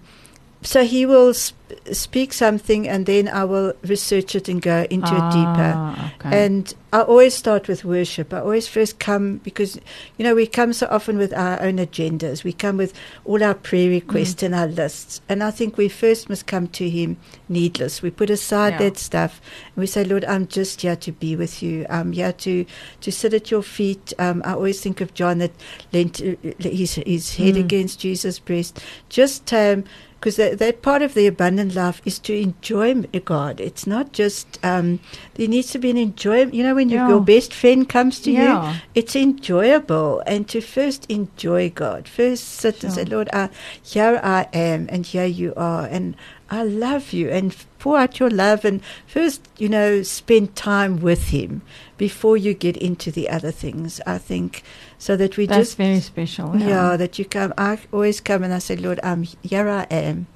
so 0.61 0.83
he 0.83 1.05
will 1.05 1.33
sp- 1.35 1.55
speak 1.91 2.33
something, 2.33 2.87
and 2.87 3.05
then 3.05 3.27
I 3.27 3.43
will 3.45 3.73
research 3.83 4.35
it 4.35 4.47
and 4.49 4.61
go 4.61 4.85
into 4.89 5.07
it 5.15 5.31
deeper. 5.31 5.73
Ah, 5.75 6.13
okay. 6.19 6.45
And 6.45 6.73
I 6.91 7.01
always 7.01 7.33
start 7.33 7.67
with 7.67 7.83
worship. 7.83 8.33
I 8.33 8.39
always 8.41 8.67
first 8.67 8.99
come 8.99 9.37
because, 9.37 9.79
you 10.17 10.23
know, 10.23 10.35
we 10.35 10.45
come 10.45 10.73
so 10.73 10.87
often 10.91 11.17
with 11.17 11.33
our 11.33 11.59
own 11.61 11.77
agendas. 11.77 12.43
We 12.43 12.53
come 12.53 12.77
with 12.77 12.93
all 13.25 13.43
our 13.43 13.55
prayer 13.55 13.89
requests 13.89 14.43
and 14.43 14.53
our 14.53 14.67
lists. 14.67 15.21
And 15.27 15.43
I 15.43 15.49
think 15.51 15.75
we 15.77 15.89
first 15.89 16.29
must 16.29 16.45
come 16.45 16.67
to 16.67 16.87
Him 16.89 17.17
needless. 17.49 18.01
We 18.01 18.11
put 18.11 18.29
aside 18.29 18.73
Yeah. 18.73 18.89
that 18.89 18.97
stuff 18.97 19.41
and 19.75 19.81
we 19.81 19.87
say, 19.87 20.03
Lord, 20.03 20.23
I'm 20.25 20.47
just 20.47 20.81
here 20.81 20.95
to 20.97 21.11
be 21.11 21.35
with 21.35 21.63
you. 21.63 21.85
I'm 21.89 22.11
here 22.11 22.33
to, 22.33 22.65
to 23.01 23.11
sit 23.11 23.33
at 23.33 23.49
your 23.49 23.63
feet. 23.63 24.13
Um, 24.19 24.41
I 24.45 24.53
always 24.53 24.79
think 24.81 25.01
of 25.01 25.13
John 25.15 25.39
that 25.39 25.51
leant 25.91 26.21
uh, 26.21 26.35
his, 26.59 26.95
his 26.95 27.35
head 27.35 27.55
Mm. 27.55 27.59
against 27.59 27.99
Jesus' 27.99 28.39
breast. 28.39 28.79
Just 29.09 29.51
um, 29.53 29.83
because 30.19 30.37
that, 30.37 30.57
that 30.59 30.81
part 30.81 31.01
of 31.01 31.15
the 31.15 31.27
abundant 31.63 31.75
life 31.75 32.01
is 32.05 32.19
to 32.19 32.33
enjoy 32.33 33.01
God. 33.25 33.59
It's 33.59 33.87
not 33.87 34.11
just 34.13 34.59
um, 34.63 34.99
there 35.35 35.47
needs 35.47 35.71
to 35.71 35.79
be 35.79 35.89
an 35.89 35.97
enjoyment. 35.97 36.53
You 36.53 36.63
know, 36.63 36.75
when 36.75 36.89
Yeah. 36.89 37.07
your 37.09 37.21
best 37.21 37.53
friend 37.53 37.87
comes 37.87 38.19
to 38.21 38.31
you, 38.31 38.73
it's 38.95 39.15
enjoyable, 39.15 40.21
and 40.25 40.47
to 40.49 40.61
first 40.61 41.05
enjoy 41.09 41.69
God. 41.69 42.07
First 42.07 42.43
sit 42.59 42.83
and 42.83 42.93
say, 42.93 43.05
Lord, 43.05 43.29
I, 43.33 43.49
here 43.81 44.19
I 44.23 44.47
am, 44.53 44.87
and 44.89 45.05
here 45.05 45.25
you 45.25 45.53
are, 45.55 45.85
and 45.85 46.15
I 46.49 46.63
love 46.63 47.13
you, 47.13 47.29
and 47.29 47.55
pour 47.79 47.97
out 47.97 48.19
your 48.19 48.29
love, 48.29 48.65
and 48.65 48.81
first, 49.07 49.41
you 49.57 49.69
know, 49.69 50.03
spend 50.03 50.55
time 50.55 50.99
with 51.01 51.29
Him 51.29 51.61
before 51.97 52.37
you 52.37 52.53
get 52.53 52.77
into 52.77 53.11
the 53.11 53.29
other 53.29 53.51
things. 53.51 53.99
I 54.05 54.17
think 54.17 54.63
so 54.97 55.15
that 55.17 55.37
we 55.37 55.45
that's 55.47 55.69
just 55.69 55.77
very 55.77 55.99
special. 55.99 56.55
yeah. 56.55 56.95
that 56.97 57.17
you 57.17 57.25
come. 57.25 57.53
I 57.57 57.79
always 57.91 58.21
come 58.21 58.43
and 58.43 58.53
I 58.53 58.59
say, 58.59 58.75
Lord, 58.75 58.99
I'm 59.03 59.23
here. 59.41 59.67
I 59.67 59.83
am, 59.89 60.27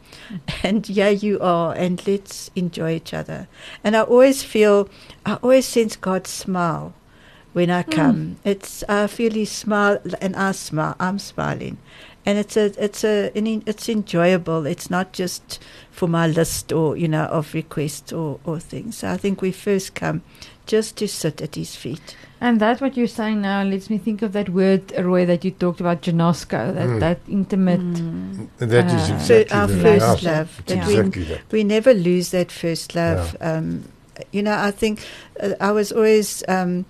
and 0.63 0.85
here 0.87 1.09
you 1.09 1.39
are, 1.39 1.73
and 1.73 2.05
let's 2.07 2.51
enjoy 2.55 2.95
each 2.95 3.13
other. 3.13 3.47
And 3.83 3.95
I 3.95 4.01
always 4.01 4.43
feel, 4.43 4.89
I 5.25 5.35
always 5.43 5.65
sense 5.65 5.95
God's 5.95 6.29
smile 6.29 6.93
when 7.53 7.69
I 7.69 7.83
Mm. 7.83 7.91
come. 7.91 8.37
It's 8.43 8.83
I 8.89 9.07
feel 9.07 9.33
His 9.33 9.51
smile, 9.51 9.99
and 10.21 10.35
I 10.35 10.51
smile. 10.51 10.95
I'm 10.99 11.19
smiling, 11.19 11.77
and 12.25 12.37
it's 12.37 12.57
a, 12.57 12.71
it's 12.83 13.03
a, 13.03 13.31
it's 13.35 13.89
enjoyable. 13.89 14.65
It's 14.65 14.89
not 14.89 15.13
just 15.13 15.59
for 15.91 16.07
my 16.07 16.27
list 16.27 16.71
or 16.71 16.95
you 16.97 17.07
know 17.07 17.25
of 17.25 17.53
requests 17.53 18.13
or 18.13 18.39
or 18.45 18.59
things. 18.59 18.97
So 18.97 19.09
I 19.11 19.17
think 19.17 19.41
we 19.41 19.51
first 19.51 19.95
come 19.95 20.21
just 20.67 20.97
to 20.97 21.07
sit 21.07 21.41
at 21.41 21.55
His 21.55 21.75
feet. 21.75 22.15
And 22.39 22.59
that 22.59 22.81
what 22.81 22.95
you're 22.95 23.07
saying 23.07 23.41
now 23.41 23.63
lets 23.63 23.89
me 23.89 23.97
think 23.97 24.21
of 24.21 24.33
that 24.33 24.49
word, 24.49 24.93
Roy, 24.99 25.25
that 25.25 25.43
you 25.43 25.49
talked 25.51 25.79
about, 25.79 26.01
ginosko, 26.03 26.73
that, 26.75 26.87
Mm. 26.87 26.99
that 26.99 27.19
intimate. 27.27 27.79
Mm. 27.81 28.47
that 28.59 28.85
is 28.85 29.09
Uh, 29.09 29.13
exactly 29.15 29.51
our 29.57 29.67
the 29.67 29.81
first 29.81 30.21
yeah, 30.23 30.31
love, 30.37 30.49
It's 30.59 30.73
that 30.73 30.87
we- 30.87 31.23
that. 31.23 31.41
we 31.51 31.63
never 31.63 31.93
lose 31.95 32.29
that 32.29 32.51
first 32.51 32.93
love. 32.95 33.35
Um, 33.41 33.85
you 34.31 34.43
know, 34.43 34.53
I 34.53 34.69
think 34.71 34.99
uh, 35.41 35.53
I 35.59 35.71
was 35.71 35.91
always 35.91 36.43
um, 36.47 36.85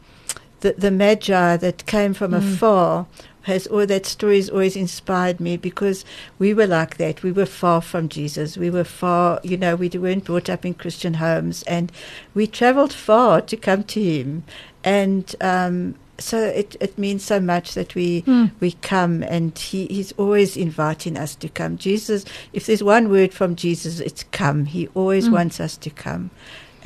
the 0.61 0.73
the 0.77 0.91
magi 0.91 1.55
that 1.57 1.85
came 1.85 2.13
from 2.13 2.31
Mm. 2.31 2.37
afar 2.37 3.05
has 3.47 3.67
or 3.67 3.85
that 3.87 4.05
story 4.05 4.37
has 4.37 4.49
always 4.49 4.75
inspired 4.77 5.39
me 5.41 5.57
because 5.57 6.05
we 6.39 6.53
were 6.53 6.67
like 6.67 6.97
that. 6.97 7.23
We 7.23 7.31
were 7.33 7.45
far 7.47 7.81
from 7.81 8.07
Jesus. 8.07 8.57
We 8.57 8.69
were 8.69 8.85
far, 8.85 9.39
you 9.43 9.57
know, 9.57 9.75
we 9.75 9.89
weren't 9.89 10.25
brought 10.25 10.49
up 10.49 10.65
in 10.65 10.75
Christian 10.75 11.15
homes, 11.15 11.63
and 11.63 11.91
we 12.35 12.47
travelled 12.47 12.93
far 12.93 13.41
to 13.41 13.57
come 13.57 13.83
to 13.85 14.01
Him, 14.01 14.43
and. 14.83 15.35
Um, 15.41 15.95
so 16.19 16.39
it, 16.45 16.75
it 16.79 16.97
means 16.97 17.23
so 17.23 17.39
much 17.39 17.75
that 17.75 17.93
we 17.93 18.23
Mm. 18.23 18.49
we 18.59 18.71
come 18.71 19.21
and 19.21 19.55
he, 19.55 19.85
he's 19.85 20.13
always 20.13 20.57
inviting 20.57 21.15
us 21.15 21.35
to 21.35 21.47
come. 21.47 21.77
Jesus, 21.77 22.25
if 22.53 22.65
there's 22.65 22.81
one 22.81 23.09
word 23.11 23.35
from 23.35 23.55
Jesus, 23.55 23.99
it's 23.99 24.23
come. 24.31 24.65
He 24.65 24.87
always 24.95 25.27
Mm. 25.29 25.33
wants 25.33 25.59
us 25.59 25.77
to 25.77 25.91
come. 25.91 26.31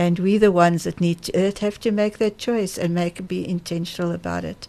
And 0.02 0.18
we're 0.18 0.40
the 0.40 0.52
ones 0.52 0.84
that 0.86 1.00
need 1.00 1.22
to, 1.24 1.32
that 1.34 1.60
have 1.60 1.80
to 1.82 1.92
make 1.92 2.18
that 2.18 2.40
choice 2.40 2.76
and 2.76 2.92
make 2.96 3.28
be 3.28 3.48
intentional 3.48 4.12
about 4.12 4.44
it. 4.44 4.68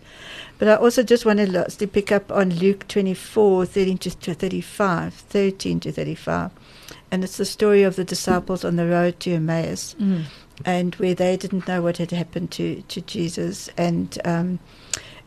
But 0.59 0.68
I 0.68 0.77
also 0.77 1.03
just 1.03 1.25
want 1.25 1.38
to 1.38 1.87
pick 1.87 2.12
up 2.12 2.31
on 2.31 2.51
Luke 2.51 2.87
24, 2.88 3.64
13 3.64 3.99
to 3.99 4.11
35, 4.35 5.14
13 5.14 5.81
to 5.81 5.90
35. 5.92 6.51
And 7.11 7.25
it's 7.25 7.38
the 7.38 7.47
story 7.47 7.83
of 7.83 7.97
the 7.97 8.05
disciples 8.05 8.62
on 8.62 8.77
the 8.77 8.87
road 8.87 9.21
to 9.21 9.33
Emmaus 9.33 9.97
Mm. 9.99 10.25
and 10.66 10.95
where 10.97 11.14
they 11.14 11.38
didn't 11.38 11.66
know 11.66 11.81
what 11.81 11.97
had 11.97 12.11
happened 12.11 12.51
to, 12.53 12.83
to 12.88 13.01
Jesus. 13.01 13.71
And 13.79 14.18
um, 14.27 14.59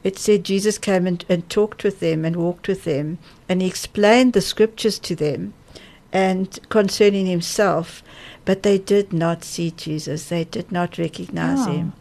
it 0.04 0.20
said 0.20 0.44
Jesus 0.44 0.78
came 0.78 1.08
and, 1.08 1.26
and 1.28 1.50
talked 1.50 1.84
with 1.84 2.00
them 2.00 2.26
and 2.26 2.36
walked 2.36 2.68
with 2.68 2.84
them, 2.84 3.18
and 3.50 3.60
he 3.62 3.68
explained 3.68 4.34
the 4.34 4.42
scriptures 4.42 5.00
to 5.00 5.16
them 5.16 5.54
and 6.14 6.60
concerning 6.70 7.26
himself, 7.26 8.04
but 8.46 8.64
they 8.64 8.78
did 8.78 9.12
not 9.12 9.44
see 9.44 9.72
Jesus. 9.72 10.30
They 10.30 10.44
did 10.44 10.72
not 10.72 10.98
recognize 10.98 11.68
Oh. 11.68 11.72
him. 11.72 11.94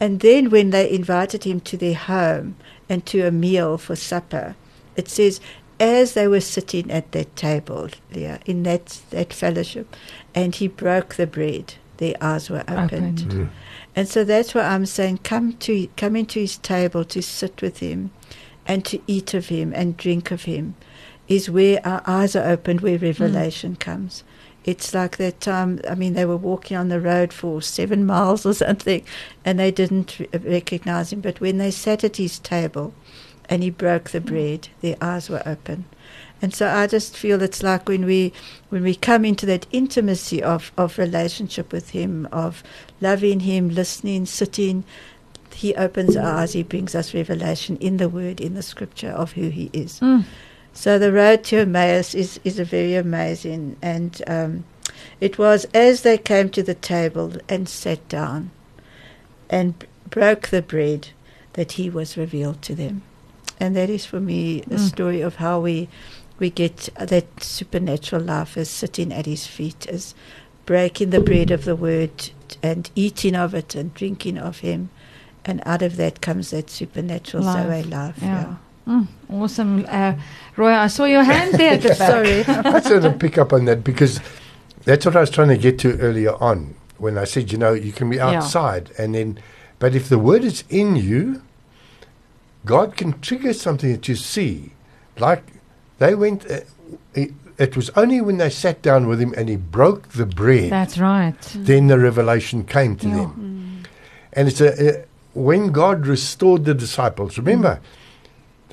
And 0.00 0.20
then 0.20 0.50
when 0.50 0.70
they 0.70 0.90
invited 0.90 1.44
him 1.44 1.60
to 1.60 1.76
their 1.76 1.94
home 1.94 2.56
and 2.88 3.06
to 3.06 3.26
a 3.26 3.30
meal 3.30 3.78
for 3.78 3.96
supper, 3.96 4.56
it 4.96 5.08
says, 5.08 5.40
as 5.80 6.14
they 6.14 6.28
were 6.28 6.40
sitting 6.40 6.90
at 6.90 7.12
that 7.12 7.34
table, 7.36 7.88
Leah, 8.12 8.40
in 8.46 8.62
that, 8.64 9.00
that 9.10 9.32
fellowship, 9.32 9.94
and 10.34 10.54
he 10.54 10.68
broke 10.68 11.14
the 11.14 11.26
bread, 11.26 11.74
their 11.98 12.14
eyes 12.20 12.50
were 12.50 12.64
opened. 12.68 13.20
Opened. 13.20 13.32
Mm. 13.32 13.48
And 13.96 14.08
so 14.08 14.24
that's 14.24 14.54
why 14.54 14.62
I'm 14.62 14.86
saying 14.86 15.18
come 15.18 15.52
to 15.54 15.88
come 15.96 16.16
into 16.16 16.40
his 16.40 16.56
table 16.58 17.04
to 17.04 17.22
sit 17.22 17.62
with 17.62 17.78
him 17.78 18.10
and 18.66 18.84
to 18.86 19.00
eat 19.06 19.34
of 19.34 19.48
him 19.48 19.72
and 19.74 19.96
drink 19.96 20.30
of 20.30 20.44
him 20.44 20.74
is 21.28 21.48
where 21.48 21.80
our 21.86 22.02
eyes 22.06 22.34
are 22.36 22.48
opened, 22.48 22.80
where 22.80 22.98
revelation 22.98 23.76
comes. 23.76 24.24
It's 24.64 24.94
like 24.94 25.16
that 25.18 25.40
time, 25.40 25.80
I 25.88 25.94
mean, 25.94 26.14
they 26.14 26.24
were 26.24 26.36
walking 26.36 26.76
on 26.76 26.88
the 26.88 27.00
road 27.00 27.32
for 27.32 27.60
seven 27.60 28.06
miles 28.14 28.46
or 28.46 28.54
something 28.54 29.04
and 29.44 29.58
they 29.58 29.70
didn't 29.70 30.20
recognize 30.32 31.12
him. 31.12 31.20
But 31.20 31.40
when 31.40 31.58
they 31.58 31.70
sat 31.70 32.04
at 32.04 32.16
his 32.16 32.38
table 32.38 32.94
and 33.48 33.62
he 33.62 33.70
broke 33.70 34.10
the 34.10 34.20
bread, 34.20 34.68
their 34.80 34.96
eyes 35.00 35.28
were 35.28 35.42
open. 35.46 35.84
And 36.42 36.54
so 36.54 36.68
I 36.68 36.86
just 36.86 37.16
feel 37.16 37.40
it's 37.42 37.62
like 37.62 37.88
when 37.88 38.04
we 38.04 38.32
when 38.68 38.82
we 38.82 38.94
come 38.94 39.24
into 39.24 39.46
that 39.46 39.66
intimacy 39.72 40.42
of, 40.42 40.72
of 40.76 40.98
relationship 40.98 41.72
with 41.72 41.90
him, 41.90 42.28
of 42.32 42.62
loving 43.00 43.40
him, 43.40 43.70
listening, 43.70 44.26
sitting, 44.26 44.84
he 45.54 45.74
opens 45.76 46.16
our 46.16 46.26
eyes, 46.26 46.52
he 46.52 46.62
brings 46.62 46.94
us 46.94 47.14
revelation 47.14 47.76
in 47.78 47.96
the 47.96 48.08
word, 48.08 48.40
in 48.40 48.54
the 48.54 48.62
scripture 48.62 49.10
of 49.10 49.32
who 49.32 49.48
he 49.48 49.70
is. 49.72 50.00
Mm. 50.00 50.24
So 50.74 50.98
the 50.98 51.12
road 51.12 51.44
to 51.44 51.58
Emmaus 51.58 52.14
is, 52.14 52.38
is 52.44 52.58
a 52.58 52.64
very 52.64 52.94
amazing 52.96 53.76
and 53.80 54.20
um, 54.26 54.64
it 55.20 55.38
was 55.38 55.64
as 55.72 56.02
they 56.02 56.18
came 56.18 56.48
to 56.50 56.62
the 56.62 56.74
table 56.74 57.32
and 57.48 57.68
sat 57.68 58.06
down 58.08 58.50
and 59.48 59.86
broke 60.10 60.48
the 60.48 60.62
bread 60.62 61.08
that 61.54 61.72
he 61.72 61.88
was 61.88 62.16
revealed 62.16 62.60
to 62.62 62.74
them. 62.74 63.02
And 63.60 63.76
that 63.76 63.88
is 63.88 64.04
for 64.04 64.20
me 64.20 64.62
a 64.62 64.74
Mm. 64.74 64.88
story 64.88 65.20
of 65.20 65.36
how 65.36 65.60
we 65.60 65.88
we 66.40 66.50
get 66.50 66.88
that 66.98 67.26
supernatural 67.42 68.20
life 68.20 68.56
as 68.56 68.68
sitting 68.68 69.12
at 69.12 69.24
his 69.24 69.46
feet, 69.46 69.86
as 69.86 70.16
breaking 70.66 71.10
the 71.10 71.20
bread 71.20 71.52
of 71.52 71.64
the 71.64 71.76
word 71.76 72.30
and 72.60 72.90
eating 72.96 73.36
of 73.36 73.54
it 73.54 73.76
and 73.76 73.94
drinking 73.94 74.36
of 74.38 74.58
him. 74.58 74.90
And 75.44 75.62
out 75.64 75.82
of 75.82 75.94
that 75.96 76.20
comes 76.20 76.50
that 76.50 76.70
supernatural 76.70 77.44
Life. 77.44 77.66
Zoe 77.68 77.82
life. 77.84 78.18
Yeah. 78.20 78.56
Mm, 78.86 79.06
awesome. 79.30 79.86
Uh, 79.88 80.14
Roy, 80.56 80.72
I 80.72 80.86
saw 80.88 81.04
your 81.04 81.22
hand 81.24 81.54
there 81.54 81.72
at 81.74 81.82
the 81.82 81.88
back. 81.98 82.10
Sorry. 82.10 82.44
I 82.46 82.80
sort 82.80 83.04
of 83.04 83.18
pick 83.18 83.38
up 83.38 83.52
on 83.52 83.64
that 83.64 83.82
because 83.82 84.20
that's 84.84 85.06
what 85.06 85.16
I 85.16 85.20
was 85.20 85.30
trying 85.30 85.48
to 85.48 85.56
get 85.56 85.78
to 85.80 85.98
earlier 85.98 86.34
on 86.42 86.74
when 86.98 87.16
I 87.18 87.24
said, 87.24 87.50
you 87.50 87.58
know, 87.58 87.72
you 87.72 87.92
can 87.92 88.10
be 88.10 88.16
Yeah. 88.16 88.28
outside 88.38 88.90
and 88.98 89.14
then, 89.14 89.38
but 89.78 89.94
if 89.94 90.08
the 90.08 90.18
word 90.18 90.44
is 90.44 90.64
in 90.68 90.96
you, 90.96 91.42
God 92.64 92.96
can 92.96 93.18
trigger 93.20 93.52
something 93.52 93.90
that 93.92 94.08
you 94.08 94.16
see. 94.16 94.72
Like 95.18 95.42
they 95.98 96.14
went, 96.14 96.50
uh, 96.50 96.60
it, 97.14 97.32
it 97.58 97.76
was 97.76 97.90
only 97.90 98.20
when 98.20 98.36
they 98.38 98.50
sat 98.50 98.82
down 98.82 99.06
with 99.06 99.20
him 99.20 99.32
and 99.36 99.48
he 99.48 99.56
broke 99.56 100.08
the 100.10 100.26
bread, 100.26 100.70
That's 100.70 100.98
right. 100.98 101.34
then 101.54 101.86
the 101.88 101.98
revelation 101.98 102.64
came 102.64 102.96
to 102.96 103.08
Yeah. 103.08 103.16
them. 103.16 103.82
And 104.32 104.48
it's 104.48 104.60
a, 104.60 105.00
uh, 105.00 105.04
when 105.34 105.72
God 105.72 106.06
restored 106.06 106.64
the 106.64 106.74
disciples, 106.74 107.38
remember, 107.38 107.80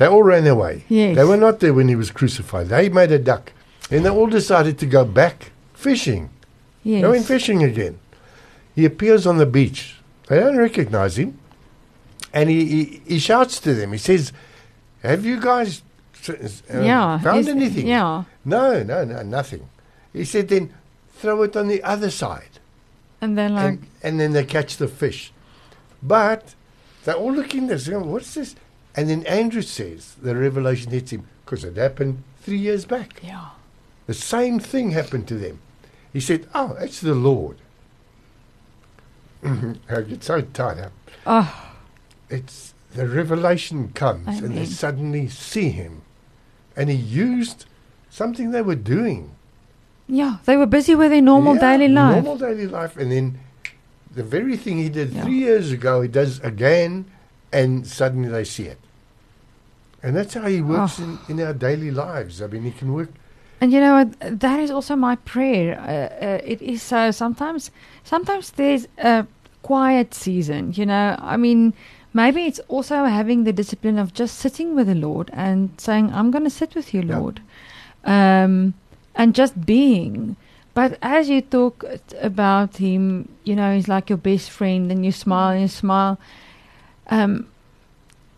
they 0.02 0.08
all 0.08 0.24
ran 0.24 0.48
away. 0.48 0.84
Yes. 0.90 1.16
They 1.16 1.24
were 1.24 1.38
not 1.38 1.60
there 1.60 1.76
when 1.76 1.88
he 1.88 1.96
was 1.96 2.10
crucified. 2.10 2.70
They 2.70 2.90
made 2.90 3.12
a 3.12 3.20
duck. 3.20 3.54
And 3.92 4.04
they 4.04 4.10
all 4.10 4.26
decided 4.26 4.80
to 4.80 4.88
go 4.88 5.06
back 5.06 5.52
fishing. 5.76 6.32
Yes. 6.82 7.04
They 7.04 7.08
went 7.08 7.26
fishing 7.26 7.64
again. 7.64 8.00
He 8.74 8.84
appears 8.84 9.28
on 9.28 9.38
the 9.38 9.46
beach. 9.46 9.98
They 10.28 10.40
don't 10.40 10.58
recognize 10.58 11.20
him. 11.20 11.38
And 12.34 12.50
he, 12.50 12.66
he, 12.66 13.02
he 13.06 13.20
shouts 13.20 13.60
to 13.60 13.76
them. 13.76 13.92
He 13.92 14.00
says, 14.00 14.34
Have 15.04 15.24
you 15.24 15.40
guys 15.40 15.84
uh, 16.28 16.34
yeah. 16.82 17.20
found 17.20 17.48
anything? 17.48 17.86
Yeah. 17.86 18.24
No, 18.44 18.82
no, 18.82 19.06
no, 19.06 19.22
nothing. 19.22 19.70
He 20.14 20.26
said, 20.26 20.48
Then 20.48 20.74
throw 21.14 21.44
it 21.44 21.56
on 21.56 21.68
the 21.68 21.84
other 21.84 22.10
side. 22.10 22.58
And 23.22 23.38
then 23.38 23.54
like, 23.54 23.66
and, 23.66 23.88
and 24.02 24.20
then 24.20 24.34
they 24.34 24.46
catch 24.46 24.78
the 24.78 24.88
fish. 24.88 25.32
But 26.02 26.56
they're 27.04 27.14
all 27.14 27.32
looking 27.32 27.68
there 27.68 27.78
saying, 27.78 28.10
What's 28.10 28.34
this? 28.34 28.56
And 28.96 29.10
then 29.10 29.26
Andrew 29.26 29.62
says, 29.62 30.16
The 30.22 30.36
revelation 30.36 30.92
hits 30.92 31.12
him 31.12 31.28
because 31.46 31.64
it 31.64 31.78
happened 31.78 32.24
three 32.42 32.58
years 32.58 32.86
back. 32.86 33.20
yeah. 33.24 33.50
The 34.08 34.14
same 34.14 34.60
thing 34.60 34.92
happened 34.92 35.28
to 35.30 35.36
them. 35.36 35.60
He 36.12 36.20
said, 36.20 36.48
Oh, 36.54 36.76
it's 36.80 37.00
the 37.00 37.14
Lord. 37.16 37.58
I 39.44 40.02
get 40.02 40.24
so 40.24 40.42
tied 40.42 40.78
up. 40.80 40.92
Oh, 41.26 41.72
It's 42.30 42.74
the 42.94 43.08
revelation 43.08 43.90
comes 43.94 44.40
and 44.40 44.56
they 44.58 44.66
suddenly 44.66 45.28
see 45.30 45.70
him. 45.70 46.02
And 46.76 46.90
he 46.90 46.96
used 46.96 47.66
something 48.10 48.52
they 48.52 48.62
were 48.62 48.76
doing. 48.76 49.32
yeah. 50.08 50.38
They 50.46 50.58
were 50.58 50.66
busy 50.66 50.94
with 50.96 51.12
their 51.12 51.22
normal 51.22 51.56
Yeah, 51.56 51.62
daily 51.78 51.88
life. 51.88 52.24
Normal 52.24 52.38
daily 52.38 52.68
life. 52.68 52.98
And 52.98 53.12
then 53.12 53.40
the 54.14 54.24
very 54.24 54.58
thing 54.58 54.78
he 54.78 54.90
did 54.90 55.12
Yeah. 55.14 55.24
three 55.24 55.38
years 55.40 55.72
ago, 55.72 56.02
he 56.02 56.08
does 56.10 56.40
again, 56.42 57.06
and 57.52 57.86
suddenly 57.88 58.30
they 58.30 58.44
see 58.44 58.64
it. 58.66 58.80
And 60.04 60.16
that's 60.16 60.34
how 60.34 60.48
he 60.48 60.62
works 60.62 61.00
Oh. 61.00 61.04
in, 61.28 61.40
in 61.40 61.46
our 61.46 61.54
daily 61.54 61.92
lives. 61.92 62.42
I 62.42 62.48
mean, 62.48 62.64
he 62.64 62.72
can 62.72 62.94
work. 62.94 63.10
And 63.60 63.72
you 63.72 63.80
know? 63.80 64.06
That 64.20 64.60
is 64.60 64.72
also 64.72 64.96
my 64.96 65.16
prayer. 65.18 65.80
Uh, 65.80 66.26
uh, 66.26 66.42
it 66.44 66.62
is 66.62 66.82
so. 66.82 67.12
Sometimes, 67.12 67.70
sometimes 68.04 68.52
there's 68.52 68.88
a 68.98 69.28
quiet 69.62 70.16
season. 70.16 70.74
You 70.76 70.88
know, 70.88 71.16
I 71.20 71.38
mean, 71.38 71.74
maybe 72.14 72.46
it's 72.48 72.60
also 72.68 73.06
having 73.06 73.44
the 73.44 73.54
discipline 73.54 74.00
of 74.00 74.14
just 74.16 74.40
sitting 74.40 74.74
with 74.76 74.88
the 74.88 74.96
Lord 74.96 75.30
and 75.34 75.70
saying, 75.78 76.12
"I'm 76.12 76.32
going 76.32 76.44
to 76.46 76.50
sit 76.50 76.74
with 76.74 76.92
you, 76.96 77.02
Yeah. 77.04 77.20
Lord," 77.20 77.42
um, 78.04 78.74
and 79.14 79.36
just 79.36 79.64
being. 79.66 80.36
But 80.74 80.98
as 81.04 81.30
you 81.30 81.42
talk 81.42 81.86
about 82.20 82.78
him, 82.78 83.28
you 83.44 83.56
know, 83.56 83.76
he's 83.76 83.88
like 83.88 84.10
your 84.10 84.18
best 84.18 84.50
friend, 84.50 84.92
and 84.92 85.06
you 85.06 85.12
smile 85.12 85.52
and 85.52 85.62
you 85.62 85.68
smile. 85.68 86.18
Um, 87.10 87.48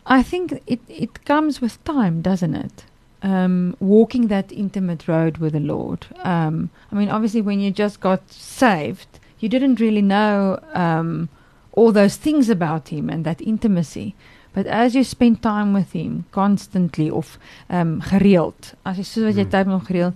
I 0.06 0.24
think 0.24 0.62
it 0.68 0.80
it 0.88 1.26
comes 1.26 1.62
with 1.62 1.84
time, 1.84 2.22
doesn't 2.22 2.56
it? 2.56 2.86
um, 3.24 3.76
walking 3.80 4.28
that 4.28 4.52
intimate 4.52 5.08
road 5.08 5.38
with 5.38 5.54
the 5.54 5.60
Lord. 5.60 6.08
Um, 6.24 6.70
I 6.92 6.96
mean, 6.96 7.10
obviously, 7.10 7.42
when 7.42 7.60
you 7.62 7.72
just 7.72 8.02
got 8.02 8.30
saved, 8.30 9.08
you 9.40 9.48
didn't 9.50 9.80
really 9.80 10.02
know 10.02 10.60
um, 10.74 11.30
all 11.72 11.92
those 11.94 12.18
things 12.18 12.50
about 12.50 12.90
Him 12.90 13.10
and 13.10 13.24
that 13.26 13.42
intimacy. 13.42 14.14
But 14.54 14.68
as 14.68 14.94
you 14.94 15.04
spend 15.06 15.42
time 15.42 15.74
with 15.74 15.94
Him 15.94 16.26
constantly, 16.32 17.10
of 17.10 17.40
um, 17.70 18.02
gereeld, 18.02 18.74
as 18.86 18.98
jy 18.98 19.04
soos 19.04 19.26
wat 19.26 19.36
jy 19.36 19.46
Mm. 19.46 19.52
tyd 19.52 19.68
met 19.68 19.74
hom 19.80 19.88
gereeld, 19.88 20.14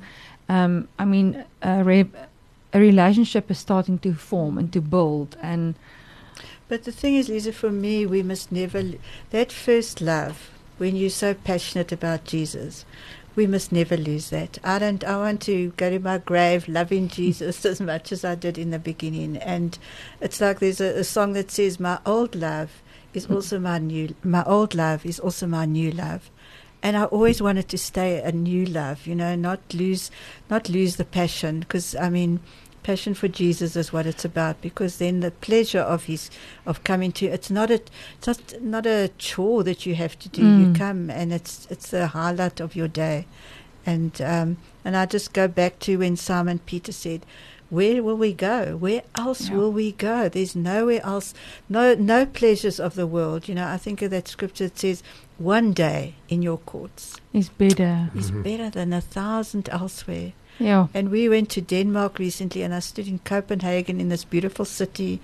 um, 0.50 0.88
I 1.00 1.06
mean, 1.06 1.44
a, 1.62 1.84
re- 1.84 2.12
a 2.74 2.80
relationship 2.80 3.50
is 3.50 3.58
starting 3.58 3.98
to 4.00 4.14
form 4.14 4.58
and 4.58 4.72
to 4.74 4.82
build, 4.82 5.38
and 5.42 5.76
But 6.68 6.84
the 6.84 6.92
thing 6.92 7.16
is, 7.16 7.30
Lisa, 7.30 7.54
for 7.54 7.72
me, 7.72 8.06
we 8.06 8.22
must 8.22 8.52
never, 8.52 8.84
that 9.30 9.52
first 9.52 10.02
love 10.02 10.50
when 10.78 10.96
you're 10.96 11.10
so 11.10 11.34
passionate 11.34 11.92
about 11.92 12.26
Jesus. 12.26 12.86
We 13.36 13.48
must 13.48 13.72
never 13.72 13.96
lose 13.96 14.32
that. 14.32 14.58
I 14.64 14.80
don't. 14.80 15.04
I 15.04 15.18
want 15.18 15.42
to 15.44 15.70
go 15.78 15.92
to 15.92 16.00
my 16.00 16.18
grave 16.18 16.68
loving 16.68 17.08
Jesus 17.20 17.66
as 17.66 17.80
much 17.80 18.12
as 18.12 18.26
I 18.26 18.34
did 18.34 18.58
in 18.58 18.72
the 18.72 18.80
beginning. 18.80 19.38
And 19.38 19.78
it's 20.20 20.42
like 20.42 20.60
there's 20.60 20.82
a, 20.82 21.00
a 21.00 21.04
song 21.04 21.34
that 21.34 21.52
says, 21.52 21.80
"My 21.80 22.00
old 22.04 22.34
love 22.34 22.82
is 23.14 23.26
also 23.32 23.60
my 23.60 23.78
new. 23.78 24.16
My 24.24 24.44
old 24.46 24.74
love 24.74 25.06
is 25.06 25.20
also 25.20 25.46
my 25.46 25.66
new 25.66 25.92
love." 25.92 26.32
and 26.84 26.96
I 26.96 27.06
always 27.06 27.42
wanted 27.42 27.70
to 27.70 27.78
stay 27.78 28.22
a 28.22 28.32
new 28.32 28.66
love, 28.66 29.08
you 29.08 29.16
know, 29.16 29.36
not 29.36 29.60
lose, 29.74 30.12
not 30.50 30.70
lose 30.70 30.98
the 30.98 31.06
passion, 31.06 31.62
because 31.62 31.96
I 31.96 32.10
mean, 32.10 32.40
passion 32.88 33.14
for 33.14 33.28
Jesus 33.28 33.76
is 33.76 33.92
what 33.94 34.06
it's 34.12 34.26
about. 34.26 34.56
Because 34.62 34.98
then 34.98 35.20
the 35.20 35.32
pleasure 35.48 35.86
of 35.96 36.06
his, 36.06 36.30
of 36.66 36.84
coming 36.84 37.12
to, 37.14 37.26
it's 37.26 37.52
not 37.52 37.70
a, 37.70 37.80
it's 38.18 38.28
not, 38.28 38.40
not 38.62 38.86
a 38.86 39.10
chore 39.18 39.64
that 39.64 39.86
you 39.86 39.94
have 40.04 40.16
to 40.20 40.30
do. 40.30 40.42
You 40.60 40.68
Mm. 40.68 40.76
come, 40.84 41.02
and 41.20 41.28
it's 41.38 41.54
it's 41.74 41.90
the 41.92 42.08
highlight 42.20 42.58
of 42.66 42.76
your 42.80 42.88
day, 43.06 43.18
and 43.86 44.14
um, 44.34 44.50
and 44.86 44.96
I 45.02 45.06
just 45.06 45.34
go 45.34 45.46
back 45.62 45.74
to 45.86 45.92
when 46.00 46.16
Simon 46.16 46.60
Peter 46.72 46.92
said. 46.94 47.22
Where 47.70 48.02
will 48.02 48.16
we 48.28 48.32
go? 48.32 48.78
Where 48.86 49.02
else 49.24 49.50
Yeah. 49.50 49.58
will 49.58 49.74
we 49.74 49.92
go? 49.92 50.30
There's 50.30 50.56
nowhere 50.56 51.02
else, 51.14 51.34
no 51.68 51.84
no 51.96 52.26
pleasures 52.26 52.80
of 52.80 52.94
the 52.96 53.06
world. 53.16 53.50
You 53.50 53.56
know, 53.56 53.68
I 53.76 53.78
think 53.86 54.02
of 54.02 54.10
that 54.12 54.30
scripture 54.30 54.68
that 54.70 54.80
says, 54.80 55.04
"One 55.38 55.74
day 55.74 56.02
in 56.30 56.40
your 56.48 56.60
courts 56.72 57.04
Is 57.34 57.50
better. 57.50 57.94
is 58.16 58.32
Mhm. 58.32 58.44
better 58.50 58.70
than 58.78 58.94
a 58.94 59.02
thousand 59.02 59.68
elsewhere." 59.80 60.32
Yeah. 60.60 60.88
And 60.94 61.10
we 61.10 61.30
went 61.30 61.50
to 61.52 61.62
Denmark 61.62 62.20
recently, 62.20 62.64
and 62.64 62.74
I 62.74 62.80
stood 62.80 63.08
in 63.08 63.20
Copenhagen 63.20 64.00
in 64.00 64.10
this 64.10 64.24
beautiful 64.24 64.66
city, 64.66 65.20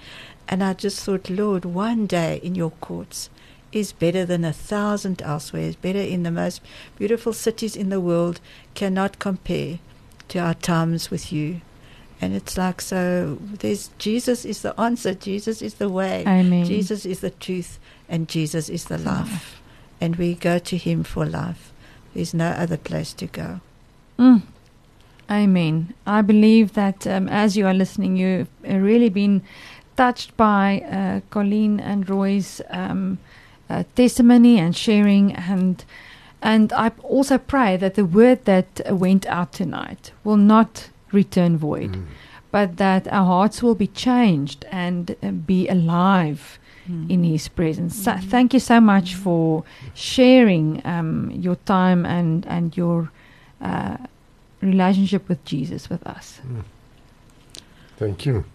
and 0.47 0.63
I 0.63 0.73
just 0.73 0.99
thought, 0.99 1.29
Lord, 1.29 1.65
one 1.65 2.05
day 2.05 2.39
in 2.43 2.55
your 2.55 2.71
courts 2.71 3.29
is 3.71 3.91
better 3.91 4.25
than 4.25 4.45
a 4.45 4.53
thousand 4.53 5.21
elsewhere, 5.21 5.63
is 5.63 5.75
better 5.75 5.99
in 5.99 6.23
the 6.23 6.31
most 6.31 6.61
beautiful 6.97 7.33
cities 7.33 7.75
in 7.75 7.89
the 7.89 7.99
world, 7.99 8.39
cannot 8.75 9.19
compare 9.19 9.79
to 10.29 10.39
our 10.39 10.53
times 10.53 11.09
with 11.09 11.33
you. 11.33 11.61
And 12.21 12.33
it's 12.35 12.57
like, 12.57 12.79
so 12.79 13.37
there's 13.41 13.89
Jesus 13.97 14.45
is 14.45 14.61
the 14.61 14.79
answer, 14.79 15.13
Jesus 15.13 15.61
is 15.61 15.75
the 15.75 15.89
way, 15.89 16.23
Amen. 16.25 16.65
Jesus 16.65 17.05
is 17.05 17.19
the 17.19 17.31
truth, 17.31 17.79
and 18.07 18.29
Jesus 18.29 18.69
is 18.69 18.85
the 18.85 18.97
life. 18.97 19.59
And 19.99 20.15
we 20.15 20.35
go 20.35 20.59
to 20.59 20.77
Him 20.77 21.03
for 21.03 21.25
life. 21.25 21.73
There's 22.13 22.33
no 22.33 22.49
other 22.49 22.77
place 22.77 23.13
to 23.13 23.25
go. 23.25 23.61
Mm. 24.19 24.43
Amen. 25.29 25.93
I 26.05 26.21
believe 26.21 26.73
that 26.73 27.07
um, 27.07 27.27
as 27.29 27.55
you 27.57 27.65
are 27.65 27.73
listening, 27.73 28.17
you've 28.17 28.49
uh, 28.69 28.75
really 28.77 29.09
been 29.09 29.41
touched 29.95 30.35
by 30.37 30.81
uh, 30.91 31.21
Colleen 31.29 31.79
and 31.79 32.09
Roy's 32.09 32.61
um, 32.69 33.17
uh, 33.69 33.83
testimony 33.95 34.59
and 34.59 34.75
sharing, 34.75 35.33
and 35.33 35.83
and 36.41 36.73
I 36.73 36.91
also 37.03 37.37
pray 37.37 37.77
that 37.77 37.95
the 37.95 38.03
word 38.05 38.43
that 38.45 38.81
uh, 38.89 38.95
went 38.95 39.25
out 39.27 39.53
tonight 39.53 40.11
will 40.25 40.37
not 40.37 40.89
return 41.13 41.57
void, 41.57 41.91
Mm. 41.93 42.05
but 42.51 42.77
that 42.77 43.07
our 43.07 43.25
hearts 43.25 43.63
will 43.63 43.75
be 43.75 43.87
changed 43.87 44.65
and 44.71 45.15
uh, 45.23 45.31
be 45.31 45.67
alive 45.69 46.59
in 47.09 47.23
His 47.23 47.47
presence. 47.47 47.95
So 47.95 48.11
Mhm. 48.11 48.29
thank 48.29 48.53
you 48.53 48.59
so 48.59 48.81
much 48.81 49.15
for 49.15 49.63
sharing 49.93 50.81
um, 50.85 51.31
your 51.31 51.55
time 51.65 52.05
and 52.05 52.45
and 52.47 52.75
your 52.77 53.09
uh, 53.61 53.95
relationship 54.65 55.27
with 55.29 55.43
Jesus 55.45 55.89
with 55.89 56.05
us. 56.05 56.39
Thank 57.97 58.25
you. 58.25 58.45